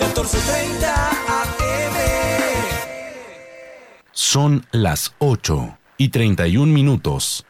1430 0.00 1.10
AM. 1.10 1.94
Son 4.12 4.66
las 4.72 5.14
8 5.18 5.78
y 5.98 6.08
31 6.08 6.72
minutos. 6.72 7.44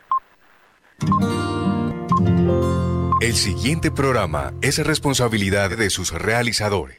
El 3.21 3.37
siguiente 3.37 3.93
programa 3.93 4.53
es 4.63 4.85
responsabilidad 4.85 5.71
de 5.71 5.91
sus 5.91 6.11
realizadores. 6.13 6.99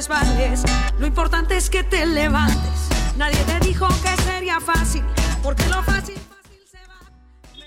Resbales, 0.00 0.62
lo 0.98 1.06
importante 1.06 1.58
es 1.58 1.68
que 1.68 1.84
te 1.84 2.06
levantes. 2.06 2.88
Nadie 3.18 3.36
te 3.44 3.66
dijo 3.66 3.86
que 4.02 4.22
sería 4.22 4.58
fácil, 4.58 5.04
porque 5.42 5.62
lo 5.66 5.82
fácil, 5.82 6.16
fácil 6.16 6.58
se 6.64 6.78
va. 6.88 7.00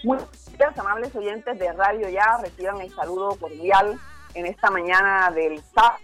Muy 0.03 0.17
días, 0.57 0.79
amables 0.79 1.15
oyentes 1.15 1.59
de 1.59 1.71
Radio 1.73 2.09
Ya, 2.09 2.39
reciban 2.41 2.81
el 2.81 2.91
saludo 2.95 3.35
cordial 3.35 3.99
en 4.33 4.47
esta 4.47 4.71
mañana 4.71 5.29
del 5.29 5.61
sábado 5.75 5.99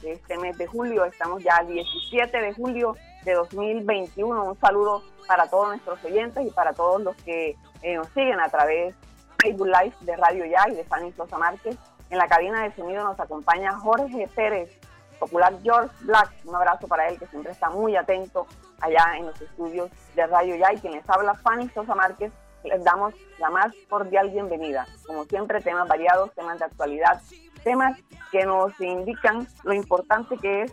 de 0.00 0.12
este 0.12 0.38
mes 0.38 0.56
de 0.58 0.68
julio. 0.68 1.04
Estamos 1.06 1.42
ya 1.42 1.56
al 1.56 1.66
17 1.66 2.40
de 2.40 2.54
julio 2.54 2.96
de 3.24 3.34
2021. 3.34 4.44
Un 4.44 4.60
saludo 4.60 5.02
para 5.26 5.48
todos 5.48 5.70
nuestros 5.70 6.04
oyentes 6.04 6.46
y 6.46 6.50
para 6.50 6.72
todos 6.72 7.02
los 7.02 7.16
que 7.16 7.56
eh, 7.82 7.96
nos 7.96 8.06
siguen 8.10 8.38
a 8.38 8.48
través 8.48 8.94
de 8.94 9.00
Facebook 9.42 9.66
Live 9.66 9.96
de 10.02 10.16
Radio 10.18 10.44
Ya 10.46 10.70
y 10.70 10.76
de 10.76 10.84
Fanny 10.84 11.10
Sosa 11.14 11.36
Márquez. 11.36 11.76
En 12.10 12.18
la 12.18 12.28
cabina 12.28 12.62
de 12.62 12.72
sonido 12.76 13.02
nos 13.02 13.18
acompaña 13.18 13.76
Jorge 13.76 14.28
Pérez, 14.36 14.70
popular 15.18 15.54
George 15.62 15.94
Black. 16.00 16.32
Un 16.44 16.54
abrazo 16.54 16.86
para 16.88 17.08
él 17.08 17.18
que 17.18 17.26
siempre 17.26 17.52
está 17.52 17.70
muy 17.70 17.96
atento 17.96 18.46
allá 18.80 19.16
en 19.16 19.26
los 19.26 19.40
estudios 19.40 19.90
de 20.14 20.26
Radio 20.26 20.56
Ya 20.56 20.72
y 20.72 20.78
quien 20.78 20.94
les 20.94 21.08
habla 21.08 21.34
Fanny 21.34 21.68
Sosa 21.70 21.94
Márquez 21.94 22.32
les 22.64 22.82
damos 22.82 23.14
la 23.38 23.50
más 23.50 23.74
cordial 23.88 24.30
bienvenida. 24.30 24.86
Como 25.06 25.24
siempre, 25.24 25.60
temas 25.60 25.86
variados, 25.86 26.32
temas 26.34 26.58
de 26.58 26.64
actualidad, 26.64 27.20
temas 27.62 27.98
que 28.30 28.44
nos 28.44 28.78
indican 28.80 29.46
lo 29.64 29.74
importante 29.74 30.36
que 30.38 30.62
es 30.62 30.72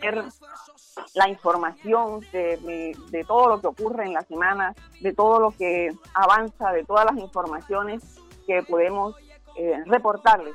ver 0.00 0.24
la 1.14 1.28
información 1.28 2.20
de, 2.32 3.24
todo 3.26 3.48
lo 3.48 3.60
que 3.60 3.68
ocurre 3.68 4.04
en 4.04 4.14
la 4.14 4.22
semana, 4.22 4.74
de 5.00 5.12
todo 5.12 5.38
lo 5.38 5.50
que 5.52 5.90
avanza, 6.12 6.72
de 6.72 6.84
todas 6.84 7.04
las 7.06 7.16
informaciones 7.16 8.02
que 8.46 8.62
podemos 8.62 9.14
eh, 9.56 9.82
reportarles 9.86 10.54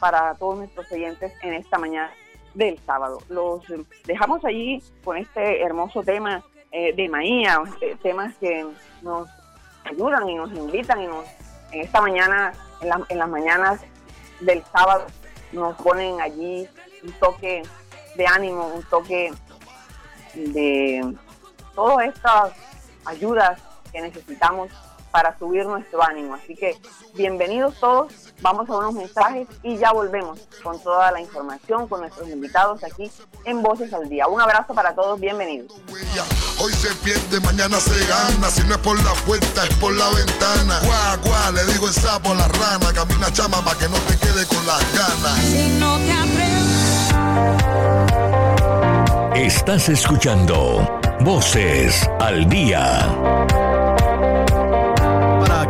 para 0.00 0.34
todos 0.34 0.58
nuestros 0.58 0.90
oyentes 0.90 1.32
en 1.42 1.54
esta 1.54 1.78
mañana 1.78 2.10
del 2.56 2.78
sábado. 2.84 3.18
Los 3.28 3.68
eh, 3.70 3.84
dejamos 4.06 4.44
allí 4.44 4.82
con 5.04 5.16
este 5.16 5.62
hermoso 5.62 6.02
tema 6.02 6.42
eh, 6.72 6.92
de 6.94 7.08
Maía, 7.08 7.60
eh, 7.80 7.96
temas 8.02 8.34
que 8.38 8.66
nos 9.02 9.28
ayudan 9.84 10.28
y 10.28 10.34
nos 10.34 10.50
invitan 10.52 11.00
y 11.02 11.06
nos 11.06 11.24
en 11.72 11.80
esta 11.82 12.00
mañana, 12.00 12.52
en, 12.80 12.88
la- 12.88 13.06
en 13.08 13.18
las 13.18 13.28
mañanas 13.28 13.80
del 14.40 14.62
sábado, 14.72 15.04
nos 15.52 15.76
ponen 15.76 16.20
allí 16.20 16.68
un 17.02 17.12
toque 17.20 17.62
de 18.16 18.26
ánimo, 18.26 18.66
un 18.68 18.82
toque 18.84 19.32
de 20.34 21.14
todas 21.74 22.08
estas 22.08 22.52
ayudas 23.04 23.60
que 23.92 24.00
necesitamos 24.00 24.70
para 25.10 25.36
subir 25.38 25.66
nuestro 25.66 26.02
ánimo. 26.02 26.34
Así 26.34 26.54
que 26.54 26.76
bienvenidos 27.14 27.78
todos, 27.80 28.25
vamos 28.40 28.68
a 28.68 28.76
unos 28.76 28.94
mensajes 28.94 29.48
y 29.62 29.76
ya 29.76 29.92
volvemos 29.92 30.38
con 30.62 30.78
toda 30.80 31.10
la 31.12 31.20
información, 31.20 31.88
con 31.88 32.00
nuestros 32.00 32.28
invitados 32.28 32.82
aquí 32.84 33.10
en 33.44 33.62
Voces 33.62 33.92
al 33.92 34.08
Día. 34.08 34.26
Un 34.26 34.40
abrazo 34.40 34.74
para 34.74 34.94
todos, 34.94 35.18
bienvenidos. 35.20 35.72
Hoy 36.58 36.72
se 36.72 36.94
pierde, 36.96 37.40
mañana 37.40 37.78
se 37.80 37.98
gana. 38.06 38.50
Si 38.50 38.62
no 38.64 38.74
es 38.74 38.80
por 38.80 38.96
la 39.02 39.12
puerta, 39.24 39.64
es 39.64 39.74
por 39.76 39.92
la 39.92 40.08
ventana. 40.10 40.80
Guau, 40.84 41.18
guau, 41.24 41.52
le 41.52 41.64
digo 41.72 41.86
el 41.86 41.94
sapo 41.94 42.30
a 42.30 42.34
la 42.34 42.48
rana. 42.48 42.92
Camina 42.92 43.32
chama 43.32 43.62
para 43.62 43.78
que 43.78 43.88
no 43.88 43.96
te 43.98 44.16
quede 44.18 44.46
con 44.46 44.66
las 44.66 44.80
ganas. 44.92 45.38
Si 45.40 45.68
no 45.78 45.98
te 45.98 46.12
atreves. 46.12 46.56
Estás 49.34 49.88
escuchando 49.88 51.00
Voces 51.20 52.08
al 52.20 52.48
Día. 52.48 53.45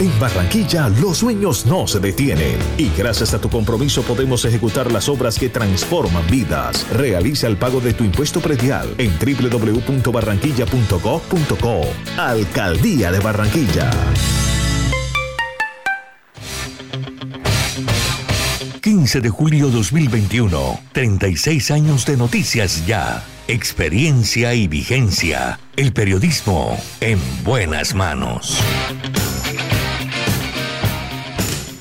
En 0.00 0.20
Barranquilla 0.20 0.88
los 0.88 1.18
sueños 1.18 1.66
no 1.66 1.88
se 1.88 1.98
detienen 1.98 2.56
y 2.76 2.88
gracias 2.96 3.34
a 3.34 3.40
tu 3.40 3.50
compromiso 3.50 4.02
podemos 4.02 4.44
ejecutar 4.44 4.92
las 4.92 5.08
obras 5.08 5.36
que 5.38 5.48
transforman 5.48 6.24
vidas. 6.30 6.86
Realiza 6.92 7.48
el 7.48 7.56
pago 7.56 7.80
de 7.80 7.94
tu 7.94 8.04
impuesto 8.04 8.38
predial 8.40 8.94
en 8.98 9.10
www.barranquilla.gov.co. 9.18 11.80
Alcaldía 12.16 13.10
de 13.10 13.18
Barranquilla. 13.18 13.90
15 18.88 19.20
de 19.20 19.28
julio 19.28 19.68
2021, 19.68 20.80
36 20.92 21.70
años 21.72 22.06
de 22.06 22.16
noticias 22.16 22.86
ya, 22.86 23.22
experiencia 23.48 24.52
y 24.54 24.68
vigencia, 24.68 25.58
el 25.76 25.92
periodismo 25.92 26.78
en 27.00 27.18
buenas 27.44 27.94
manos. 27.94 28.58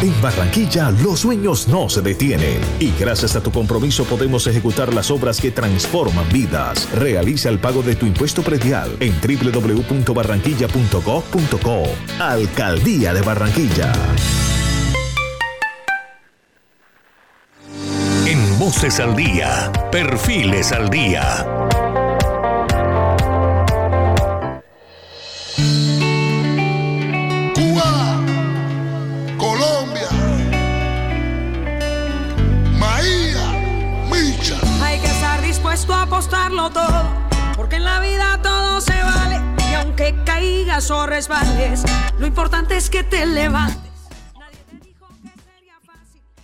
En 0.00 0.22
Barranquilla 0.22 0.92
los 1.02 1.18
sueños 1.20 1.66
no 1.66 1.88
se 1.88 2.02
detienen 2.02 2.60
y 2.78 2.92
gracias 2.92 3.34
a 3.34 3.42
tu 3.42 3.50
compromiso 3.50 4.04
podemos 4.04 4.46
ejecutar 4.46 4.94
las 4.94 5.10
obras 5.10 5.40
que 5.40 5.50
transforman 5.50 6.28
vidas. 6.32 6.88
Realiza 6.94 7.48
el 7.48 7.58
pago 7.58 7.82
de 7.82 7.96
tu 7.96 8.06
impuesto 8.06 8.42
predial 8.42 8.96
en 9.00 9.12
www.barranquilla.gov.co. 9.20 11.82
Alcaldía 12.20 13.12
de 13.12 13.22
Barranquilla. 13.22 13.92
En 18.24 18.58
Voces 18.58 19.00
al 19.00 19.16
Día, 19.16 19.72
Perfiles 19.90 20.70
al 20.70 20.90
Día. 20.90 21.57
todo, 36.70 37.04
porque 37.56 37.76
en 37.76 37.84
la 37.84 38.00
vida 38.00 38.38
todo 38.42 38.80
se 38.80 38.92
vale. 39.02 39.40
Y 39.70 39.74
aunque 39.74 40.14
caigas 40.24 40.90
o 40.90 41.06
resbales, 41.06 41.84
lo 42.18 42.26
importante 42.26 42.76
es 42.76 42.90
que 42.90 43.02
te 43.02 43.24
levantes. 43.26 43.78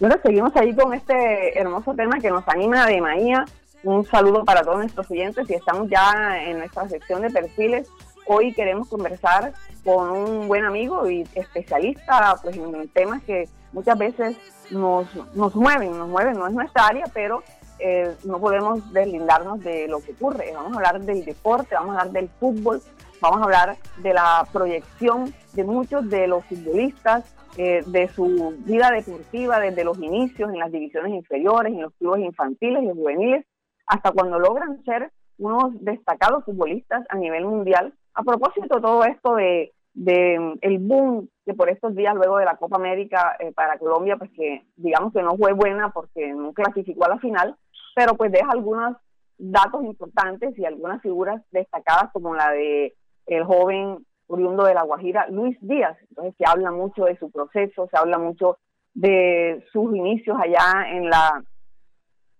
Bueno, 0.00 0.17
seguimos 0.23 0.55
ahí 0.56 0.75
con 0.75 0.93
este 0.93 1.59
hermoso 1.59 1.94
tema 1.94 2.19
que 2.21 2.31
nos 2.31 2.47
anima 2.49 2.87
de 2.87 3.00
Maía. 3.00 3.44
Un 3.82 4.05
saludo 4.05 4.44
para 4.44 4.62
todos 4.62 4.79
nuestros 4.79 5.11
oyentes 5.11 5.49
y 5.49 5.55
estamos 5.55 5.88
ya 5.88 6.43
en 6.43 6.59
nuestra 6.59 6.88
sección 6.88 7.23
de 7.23 7.31
perfiles. 7.31 7.88
Hoy 8.26 8.53
queremos 8.53 8.88
conversar 8.88 9.53
con 9.85 10.11
un 10.11 10.49
buen 10.49 10.65
amigo 10.65 11.09
y 11.09 11.26
especialista 11.35 12.37
pues, 12.43 12.56
en 12.56 12.88
temas 12.88 13.23
que 13.23 13.49
muchas 13.73 13.99
veces 13.99 14.37
nos, 14.71 15.06
nos 15.35 15.55
mueven, 15.55 15.97
nos 15.99 16.09
mueven, 16.09 16.38
no 16.38 16.47
es 16.47 16.55
nuestra 16.55 16.87
área, 16.87 17.05
pero 17.12 17.43
eh, 17.79 18.15
no 18.25 18.38
podemos 18.38 18.93
deslindarnos 18.93 19.61
de 19.61 19.88
lo 19.88 20.00
que 20.00 20.12
ocurre. 20.12 20.53
Vamos 20.55 20.73
a 20.73 20.76
hablar 20.76 21.00
del 21.00 21.25
deporte, 21.25 21.75
vamos 21.75 21.97
a 21.97 22.00
hablar 22.00 22.12
del 22.12 22.29
fútbol, 22.29 22.81
vamos 23.21 23.41
a 23.41 23.44
hablar 23.44 23.76
de 23.99 24.15
la 24.15 24.47
proyección 24.53 25.35
de 25.53 25.65
muchos 25.65 26.09
de 26.09 26.26
los 26.26 26.44
futbolistas, 26.44 27.35
eh, 27.56 27.82
de 27.87 28.09
su 28.09 28.55
vida 28.67 28.91
deportiva 28.91 29.61
desde 29.61 29.85
los 29.85 29.99
inicios 29.99 30.50
en 30.50 30.59
las 30.59 30.73
divisiones 30.73 31.12
inferiores, 31.12 31.73
en 31.73 31.82
los 31.82 31.93
clubes 31.94 32.23
infantiles 32.23 32.82
y 32.82 32.91
juveniles, 32.91 33.44
hasta 33.87 34.11
cuando 34.11 34.38
logran 34.38 34.82
ser 34.85 35.12
unos 35.38 35.73
destacados 35.81 36.44
futbolistas 36.44 37.05
a 37.09 37.17
nivel 37.17 37.44
mundial. 37.44 37.94
A 38.15 38.23
propósito 38.23 38.76
de 38.76 38.81
todo 38.81 39.05
esto 39.05 39.37
de, 39.37 39.73
el 39.94 40.79
boom 40.79 41.29
que 41.47 41.55
por 41.55 41.69
estos 41.69 41.94
días 41.94 42.15
luego 42.15 42.38
de 42.38 42.44
la 42.44 42.56
Copa 42.56 42.76
América 42.76 43.37
eh, 43.38 43.53
para 43.53 43.79
Colombia, 43.79 44.17
pues 44.17 44.31
que 44.32 44.65
digamos 44.76 45.12
que 45.12 45.23
no 45.23 45.37
fue 45.37 45.53
buena 45.53 45.91
porque 45.91 46.32
no 46.32 46.53
clasificó 46.53 47.05
a 47.05 47.11
la 47.11 47.19
final, 47.19 47.56
pero 47.94 48.17
pues 48.17 48.32
deja 48.32 48.50
algunos 48.50 48.96
datos 49.38 49.85
importantes 49.85 50.56
y 50.58 50.64
algunas 50.64 51.02
figuras 51.02 51.43
destacadas 51.50 52.11
como 52.12 52.35
la 52.35 52.50
de 52.50 52.94
el 53.26 53.44
joven 53.44 54.05
oriundo 54.26 54.64
de 54.64 54.75
La 54.75 54.82
Guajira, 54.82 55.29
Luis 55.29 55.56
Díaz. 55.61 55.96
Entonces 56.08 56.35
se 56.38 56.44
habla 56.46 56.70
mucho 56.70 57.05
de 57.05 57.17
su 57.19 57.31
proceso, 57.31 57.88
se 57.91 57.96
habla 57.96 58.19
mucho 58.19 58.58
de 58.94 59.64
sus 59.73 59.94
inicios 59.94 60.37
allá 60.41 60.88
en 60.91 61.11
la 61.11 61.43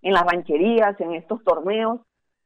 en 0.03 0.13
las 0.13 0.25
rancherías, 0.25 1.01
en 1.01 1.15
estos 1.15 1.43
torneos, 1.45 2.01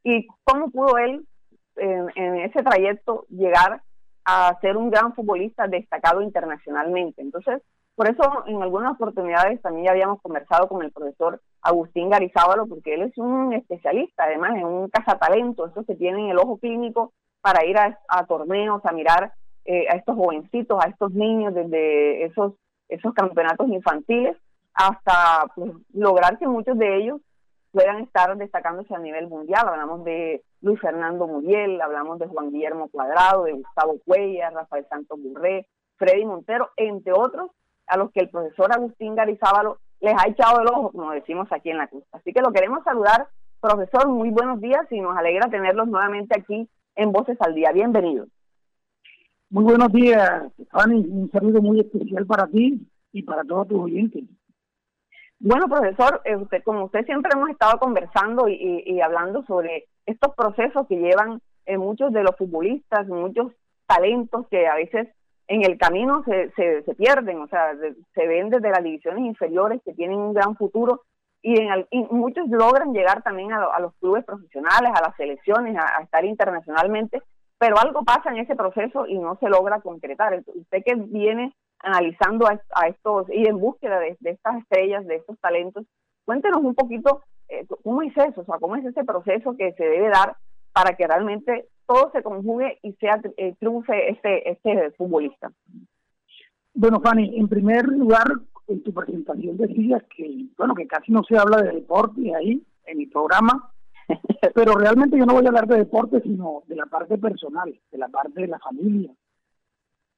y 0.04 0.28
cómo 0.44 0.70
pudo 0.70 0.96
él 0.99 1.26
en, 1.75 2.08
en 2.14 2.37
ese 2.37 2.62
trayecto 2.62 3.26
llegar 3.31 3.82
a 4.25 4.56
ser 4.61 4.76
un 4.76 4.90
gran 4.90 5.12
futbolista 5.12 5.66
destacado 5.66 6.22
internacionalmente. 6.22 7.20
Entonces, 7.20 7.61
por 7.98 8.08
eso 8.08 8.44
en 8.46 8.62
algunas 8.62 8.92
oportunidades 8.92 9.60
también 9.60 9.86
ya 9.86 9.90
habíamos 9.90 10.22
conversado 10.22 10.68
con 10.68 10.84
el 10.84 10.92
profesor 10.92 11.40
Agustín 11.62 12.08
Garizábalo, 12.08 12.68
porque 12.68 12.94
él 12.94 13.02
es 13.02 13.18
un 13.18 13.52
especialista, 13.52 14.22
además, 14.22 14.52
en 14.54 14.66
un 14.66 14.88
cazatalento, 14.88 15.66
esos 15.66 15.84
que 15.84 15.96
tienen 15.96 16.28
el 16.28 16.38
ojo 16.38 16.58
clínico 16.58 17.12
para 17.40 17.64
ir 17.64 17.76
a, 17.76 18.26
torneos, 18.26 18.80
a 18.84 18.92
mirar 18.92 19.32
eh, 19.64 19.86
a 19.90 19.96
estos 19.96 20.14
jovencitos, 20.14 20.78
a 20.80 20.88
estos 20.88 21.10
niños 21.10 21.54
desde 21.54 22.26
esos, 22.26 22.52
esos 22.88 23.12
campeonatos 23.14 23.68
infantiles, 23.68 24.36
hasta 24.74 25.52
pues, 25.56 25.72
lograr 25.92 26.38
que 26.38 26.46
muchos 26.46 26.78
de 26.78 26.98
ellos 26.98 27.20
puedan 27.72 27.98
estar 27.98 28.36
destacándose 28.36 28.94
a 28.94 29.00
nivel 29.00 29.26
mundial. 29.26 29.66
Hablamos 29.66 30.04
de 30.04 30.44
Luis 30.60 30.80
Fernando 30.80 31.26
Muriel, 31.26 31.80
hablamos 31.80 32.20
de 32.20 32.28
Juan 32.28 32.52
Guillermo 32.52 32.90
Cuadrado, 32.90 33.42
de 33.42 33.54
Gustavo 33.54 33.96
Cuellar, 34.06 34.54
Rafael 34.54 34.86
Santos 34.88 35.18
Burré, 35.20 35.66
Freddy 35.96 36.24
Montero, 36.24 36.70
entre 36.76 37.12
otros, 37.12 37.50
a 37.88 37.96
los 37.96 38.11
que 38.12 38.20
el 38.20 38.31
profesor 38.31 38.73
Agustín 38.73 39.14
Garizábalo 39.14 39.79
les 40.00 40.14
ha 40.14 40.29
echado 40.29 40.61
el 40.61 40.69
ojo, 40.69 40.93
como 40.93 41.11
decimos 41.12 41.49
aquí 41.50 41.70
en 41.70 41.79
la 41.79 41.88
costa. 41.88 42.19
Así 42.19 42.32
que 42.32 42.40
lo 42.40 42.52
queremos 42.52 42.85
saludar, 42.85 43.29
profesor, 43.61 44.08
muy 44.08 44.31
buenos 44.31 44.61
días 44.61 44.87
y 44.90 45.00
nos 45.00 45.17
alegra 45.17 45.50
tenerlos 45.50 45.88
nuevamente 45.88 46.38
aquí 46.38 46.69
en 46.94 47.12
Voces 47.12 47.37
al 47.40 47.55
Día. 47.55 47.73
Bienvenido. 47.73 48.26
Muy 49.50 49.64
buenos 49.64 49.90
días, 49.93 50.52
Fanny. 50.70 51.06
Un 51.08 51.31
saludo 51.32 51.62
muy 51.62 51.81
especial 51.81 52.26
para 52.26 52.46
ti 52.46 52.87
y 53.12 53.23
para 53.23 53.43
todos 53.44 53.69
tus 53.69 53.81
oyentes. 53.81 54.25
Bueno, 55.40 55.69
profesor, 55.69 56.20
eh, 56.25 56.37
usted, 56.37 56.62
como 56.64 56.85
usted 56.85 57.06
siempre 57.06 57.31
hemos 57.32 57.49
estado 57.49 57.79
conversando 57.79 58.49
y, 58.49 59.00
hablando 59.00 59.44
sobre 59.44 59.87
estos 60.05 60.35
procesos 60.35 60.87
que 60.88 60.96
llevan 60.96 61.40
eh, 61.64 61.79
muchos 61.79 62.12
de 62.12 62.25
los 62.25 62.37
futbolistas, 62.37 63.06
muchos 63.06 63.52
talentos 63.87 64.46
que 64.49 64.67
a 64.67 64.75
veces 64.75 65.08
en 65.48 65.64
el 65.64 65.78
camino 65.78 66.22
se, 66.24 66.50
se, 66.52 66.94
pierden, 66.94 67.40
o 67.40 67.48
sea, 67.48 67.72
se 68.14 68.26
ven 68.26 68.50
desde 68.50 68.70
las 68.70 68.84
divisiones 68.84 69.24
inferiores 69.24 69.80
que 69.82 69.94
tienen 69.94 70.18
un 70.18 70.34
gran 70.34 70.54
futuro 70.56 71.02
y, 71.42 71.58
en 71.58 71.86
muchos 72.10 72.48
logran 72.48 72.92
llegar 72.92 73.22
también 73.22 73.52
a, 73.52 73.78
los 73.80 73.94
clubes 73.94 74.24
profesionales, 74.24 74.90
a 74.94 75.00
las 75.00 75.16
selecciones, 75.16 75.76
a, 75.76 76.02
estar 76.02 76.24
internacionalmente, 76.24 77.22
pero 77.58 77.78
algo 77.78 78.04
pasa 78.04 78.30
en 78.30 78.38
ese 78.38 78.56
proceso 78.56 79.06
y 79.06 79.18
no 79.18 79.36
se 79.36 79.48
logra 79.48 79.80
concretar. 79.80 80.42
usted 80.46 80.82
que 80.84 80.94
viene 80.96 81.54
analizando 81.80 82.46
a, 82.46 82.86
estos 82.88 83.28
y 83.30 83.48
en 83.48 83.58
búsqueda 83.58 83.98
de, 84.00 84.18
estas 84.20 84.58
estrellas, 84.58 85.06
de 85.06 85.16
estos 85.16 85.38
talentos, 85.40 85.86
cuéntenos 86.26 86.60
un 86.62 86.74
poquito 86.74 87.22
eh, 87.48 87.66
cómo 87.82 88.02
es 88.02 88.14
eso, 88.16 88.42
o 88.42 88.44
sea, 88.44 88.58
cómo 88.58 88.76
es 88.76 88.84
ese 88.84 89.04
proceso 89.04 89.56
que 89.56 89.72
se 89.72 89.84
debe 89.84 90.10
dar 90.10 90.36
para 90.72 90.96
que 90.96 91.06
realmente 91.06 91.68
todo 91.86 92.10
se 92.12 92.22
conjugue 92.22 92.78
y 92.82 92.92
sea 92.94 93.20
eh, 93.36 93.54
triunfe 93.58 94.10
este, 94.10 94.50
este 94.50 94.90
futbolista. 94.92 95.50
Bueno, 96.74 97.00
Fanny, 97.00 97.38
en 97.38 97.48
primer 97.48 97.86
lugar, 97.86 98.26
en 98.68 98.82
tu 98.82 98.92
presentación 98.92 99.56
decías 99.56 100.02
que, 100.14 100.46
bueno, 100.56 100.74
que 100.74 100.86
casi 100.86 101.10
no 101.10 101.22
se 101.24 101.36
habla 101.36 101.62
de 101.62 101.72
deporte 101.72 102.34
ahí, 102.34 102.62
en 102.86 102.98
mi 102.98 103.06
programa, 103.06 103.70
pero 104.54 104.74
realmente 104.74 105.18
yo 105.18 105.26
no 105.26 105.34
voy 105.34 105.44
a 105.44 105.48
hablar 105.48 105.66
de 105.66 105.78
deporte, 105.78 106.20
sino 106.22 106.62
de 106.66 106.76
la 106.76 106.86
parte 106.86 107.18
personal, 107.18 107.74
de 107.90 107.98
la 107.98 108.08
parte 108.08 108.40
de 108.40 108.48
la 108.48 108.58
familia, 108.58 109.10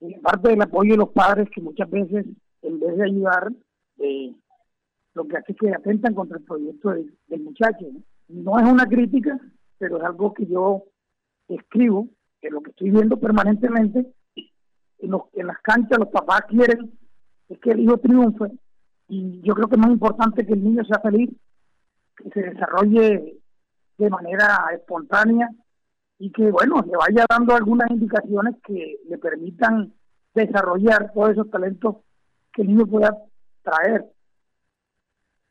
de 0.01 0.11
la 0.11 0.19
parte 0.19 0.51
del 0.51 0.63
apoyo 0.63 0.93
de 0.93 0.99
los 0.99 1.11
padres 1.11 1.49
que 1.51 1.61
muchas 1.61 1.91
veces, 1.91 2.27
en 2.63 2.81
vez 2.81 2.97
de 2.97 3.05
ayudar, 3.05 3.51
eh, 3.99 4.35
lo 5.15 5.27
que 5.27 5.37
hace 5.37 5.53
es 5.53 5.59
que 5.59 5.75
atentan 5.75 6.15
contra 6.15 6.39
el 6.39 6.45
proyecto 6.45 6.91
del 6.91 7.41
muchacho. 7.41 7.87
No 8.29 8.59
es 8.59 8.71
una 8.71 8.87
crítica, 8.87 9.39
pero 9.81 9.97
es 9.97 10.05
algo 10.05 10.35
que 10.35 10.47
yo 10.47 10.85
escribo, 11.49 12.07
que 12.41 12.51
lo 12.51 12.61
que 12.61 12.71
estoy 12.71 12.91
viendo 12.91 13.19
permanentemente, 13.19 14.13
en, 14.37 15.11
los, 15.11 15.23
en 15.33 15.47
las 15.47 15.59
canchas 15.61 15.99
los 15.99 16.11
papás 16.11 16.43
quieren 16.49 16.93
es 17.49 17.59
que 17.59 17.71
el 17.71 17.81
hijo 17.81 17.97
triunfe 17.97 18.53
y 19.09 19.41
yo 19.41 19.55
creo 19.55 19.69
que 19.69 19.77
es 19.77 19.81
más 19.81 19.91
importante 19.91 20.47
que 20.47 20.53
el 20.53 20.63
niño 20.63 20.85
sea 20.85 21.01
feliz, 21.01 21.31
que 22.15 22.29
se 22.29 22.43
desarrolle 22.43 23.39
de 23.97 24.11
manera 24.11 24.67
espontánea 24.75 25.49
y 26.19 26.31
que, 26.31 26.51
bueno, 26.51 26.85
le 26.87 26.97
vaya 26.99 27.25
dando 27.29 27.55
algunas 27.55 27.91
indicaciones 27.91 28.57
que 28.63 28.99
le 29.09 29.17
permitan 29.17 29.95
desarrollar 30.35 31.11
todos 31.15 31.31
esos 31.31 31.51
talentos 31.51 31.97
que 32.53 32.63
el 32.63 32.69
niño 32.69 32.87
pueda 32.87 33.17
traer. 33.63 34.05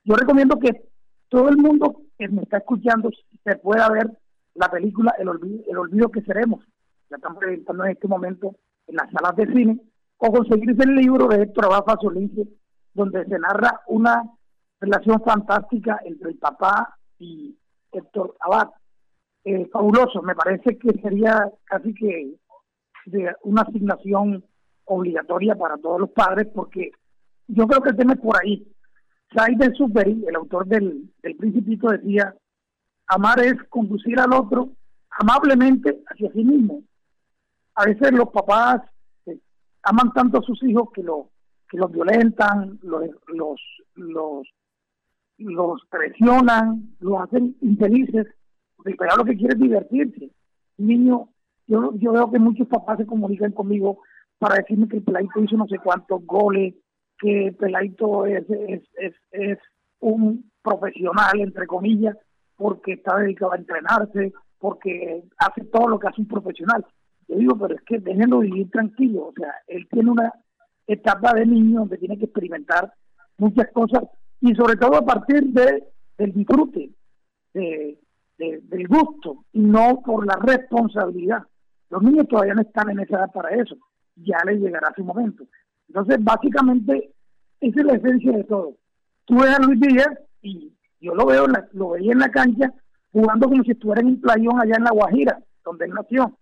Yo 0.04 0.14
recomiendo 0.14 0.60
que 0.60 0.84
todo 1.30 1.50
el 1.50 1.58
mundo 1.58 2.04
que 2.20 2.28
me 2.28 2.44
está 2.44 2.58
escuchando 2.58 3.10
se 3.44 3.56
pueda 3.56 3.90
ver 3.90 4.12
la 4.56 4.70
película 4.70 5.16
El 5.18 5.30
olvido, 5.30 5.64
el 5.70 5.78
olvido 5.78 6.10
que 6.10 6.22
seremos. 6.22 6.64
La 7.10 7.18
están 7.18 7.38
presentando 7.38 7.86
en 7.86 7.92
este 7.92 8.08
momento 8.08 8.56
en 8.88 8.96
las 8.98 9.10
salas 9.12 9.36
de 9.38 9.48
cine. 9.48 9.80
O 10.18 10.32
conseguirse 10.32 10.84
el 10.84 10.96
libro 10.96 11.28
de 11.28 11.44
Héctor 11.44 11.66
Abad 11.66 11.98
Solince, 12.02 12.46
donde 12.94 13.26
se 13.26 13.40
narra 13.40 13.82
una 13.88 14.22
relación 14.82 15.22
fantástica 15.24 16.00
entre 16.04 16.32
el 16.32 16.38
papá 16.38 16.98
y 17.18 17.58
Héctor 17.94 18.36
Abad. 18.42 18.70
Eh, 19.46 19.66
fabuloso, 19.72 20.22
me 20.22 20.36
parece 20.36 20.78
que 20.78 20.92
sería 21.02 21.50
casi 21.64 21.94
que 21.94 22.36
de 23.06 23.34
una 23.44 23.62
asignación 23.62 24.44
obligatoria 24.84 25.56
para 25.56 25.78
todos 25.78 26.02
los 26.02 26.10
padres, 26.10 26.48
porque 26.54 26.92
yo 27.48 27.66
creo 27.66 27.82
que 27.82 27.90
el 27.92 27.98
tema 27.98 28.14
es 28.14 28.20
por 28.20 28.36
ahí. 28.44 28.68
Said 29.34 29.74
Superi, 29.76 30.26
el 30.28 30.36
autor 30.36 30.66
del, 30.68 31.12
del 31.22 31.36
Principito, 31.36 31.90
decía 31.90 32.36
Amar 33.08 33.40
es 33.44 33.56
conducir 33.70 34.20
al 34.20 34.34
otro 34.34 34.70
amablemente 35.10 36.02
hacia 36.08 36.32
sí 36.32 36.44
mismo. 36.44 36.84
A 37.76 37.86
veces 37.86 38.12
los 38.12 38.30
papás 38.30 38.82
eh, 39.26 39.40
aman 39.84 40.14
tanto 40.14 40.40
a 40.40 40.44
sus 40.44 40.62
hijos 40.64 40.90
que, 40.94 41.04
lo, 41.04 41.30
que 41.70 41.78
los 41.78 41.92
violentan, 41.92 42.80
los, 42.84 43.04
los, 43.28 43.62
los, 43.96 44.48
los 45.38 45.82
presionan, 45.90 46.96
los 47.00 47.22
hacen 47.22 47.56
infelices, 47.62 48.28
porque 48.76 48.92
el 48.92 49.18
lo 49.18 49.26
que 49.26 49.38
quiere 49.38 49.56
es 49.56 49.60
divertirse. 49.60 50.32
Niño, 50.78 51.30
yo, 51.68 51.94
yo 51.96 52.12
veo 52.14 52.32
que 52.32 52.40
muchos 52.40 52.68
papás 52.68 52.98
se 52.98 53.06
comunican 53.06 53.52
conmigo 53.52 54.02
para 54.38 54.56
decirme 54.56 54.88
que 54.88 54.98
el 54.98 55.04
peladito 55.04 55.42
hizo 55.42 55.58
no 55.58 55.68
sé 55.68 55.80
cuántos 55.80 56.26
goles, 56.26 56.76
que 57.20 57.48
el 57.48 57.56
peladito 57.56 58.26
es, 58.26 58.50
es, 58.50 58.82
es, 58.98 59.14
es 59.32 59.58
un 60.00 60.50
profesional, 60.64 61.40
entre 61.40 61.68
comillas, 61.68 62.18
porque 62.56 62.94
está 62.94 63.18
dedicado 63.18 63.54
a 63.54 63.58
entrenarse, 63.58 64.34
porque 64.58 65.24
hace 65.38 65.66
todo 65.66 65.88
lo 65.90 66.00
que 66.00 66.08
hace 66.08 66.22
un 66.22 66.28
profesional. 66.28 66.86
Yo 67.28 67.36
digo, 67.36 67.58
pero 67.58 67.76
es 67.76 67.82
que 67.84 68.00
déjenlo 68.00 68.40
vivir 68.40 68.70
tranquilo, 68.72 69.28
o 69.28 69.34
sea, 69.34 69.54
él 69.68 69.88
tiene 69.92 70.12
una 70.12 70.34
etapa 70.88 71.34
de 71.34 71.46
niño 71.46 71.82
donde 71.82 71.98
tiene 71.98 72.18
que 72.18 72.26
experimentar 72.26 72.92
muchas 73.38 73.72
cosas 73.72 74.04
y 74.42 74.56
sobre 74.56 74.76
todo 74.76 74.96
a 74.96 75.06
partir 75.06 75.44
de 75.54 75.84
del 76.18 76.34
disfrute, 76.34 76.92
de, 77.54 77.98
del 78.38 78.88
gusto 78.88 79.46
y 79.54 79.62
no 79.62 80.02
por 80.06 80.26
la 80.26 80.38
responsabilidad. 80.42 81.44
Los 81.90 82.04
niños 82.04 82.28
todavía 82.28 82.54
no 82.54 82.62
están 82.62 82.90
en 82.90 83.00
esa 83.00 83.18
edad 83.18 83.32
para 83.32 83.50
eso, 83.56 83.76
ya 84.16 84.38
les 84.46 84.60
llegará 84.60 84.94
su 84.96 85.04
momento. 85.04 85.46
Entonces, 85.90 86.24
básicamente, 86.24 87.12
esa 87.60 87.80
es 87.80 87.86
la 87.86 87.96
esencia 87.96 88.32
de 88.32 88.44
todo. 88.46 88.76
Tú 89.26 89.36
ves 89.36 89.50
a 89.50 89.60
Luis 89.60 89.80
Díaz 89.80 90.10
y 90.42 90.72
yo 91.02 91.14
lo 91.16 91.26
veo, 91.26 91.46
lo 91.74 91.90
veía 91.90 92.14
en 92.14 92.20
la 92.20 92.30
cancha 92.30 92.74
jugando 93.12 93.50
como 93.50 93.64
si 93.64 93.72
estuviera 93.72 94.02
en 94.02 94.08
un 94.08 94.22
playón 94.22 94.62
allá 94.62 94.76
en 94.78 94.84
La 94.84 94.92
Guajira, 94.92 95.40
donde 95.64 95.86
él 95.86 95.92
nació. 95.94 96.38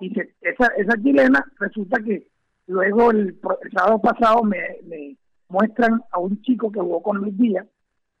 Y 0.00 0.12
esa, 0.40 0.66
esa 0.76 1.02
chilena 1.02 1.44
resulta 1.58 2.00
que 2.02 2.28
luego 2.66 3.10
el, 3.10 3.40
sábado 3.72 4.00
pasado 4.00 4.42
me, 4.42 4.58
me, 4.86 5.16
muestran 5.48 6.02
a 6.10 6.18
un 6.18 6.40
chico 6.42 6.70
que 6.70 6.80
jugó 6.80 7.02
con 7.02 7.18
Luis 7.18 7.36
Díaz, 7.38 7.66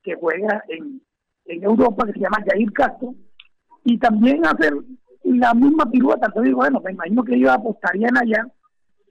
que 0.02 0.14
juega 0.14 0.62
en, 0.68 1.02
en 1.46 1.62
Europa, 1.62 2.06
que 2.06 2.12
se 2.12 2.20
llama 2.20 2.44
Jair 2.46 2.72
Castro, 2.72 3.14
y 3.84 3.98
también 3.98 4.46
hacer 4.46 4.74
la 5.24 5.54
misma 5.54 5.90
pirueta. 5.90 6.26
Entonces 6.26 6.50
digo, 6.50 6.58
bueno, 6.58 6.80
me 6.80 6.92
imagino 6.92 7.24
que 7.24 7.34
ellos 7.34 7.50
apostarían 7.50 8.16
allá, 8.16 8.46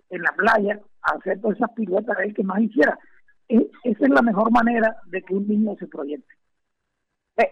en 0.09 0.21
la 0.21 0.31
playa, 0.31 0.79
hacer 1.01 1.39
todas 1.41 1.57
esas 1.57 1.71
piruetas 1.71 2.17
el 2.19 2.33
que 2.33 2.43
más 2.43 2.61
hiciera. 2.61 2.97
E, 3.49 3.69
esa 3.83 4.05
es 4.05 4.09
la 4.09 4.21
mejor 4.21 4.51
manera 4.51 4.97
de 5.07 5.21
que 5.21 5.33
un 5.33 5.47
niño 5.47 5.75
se 5.79 5.87
proyecte. 5.87 6.33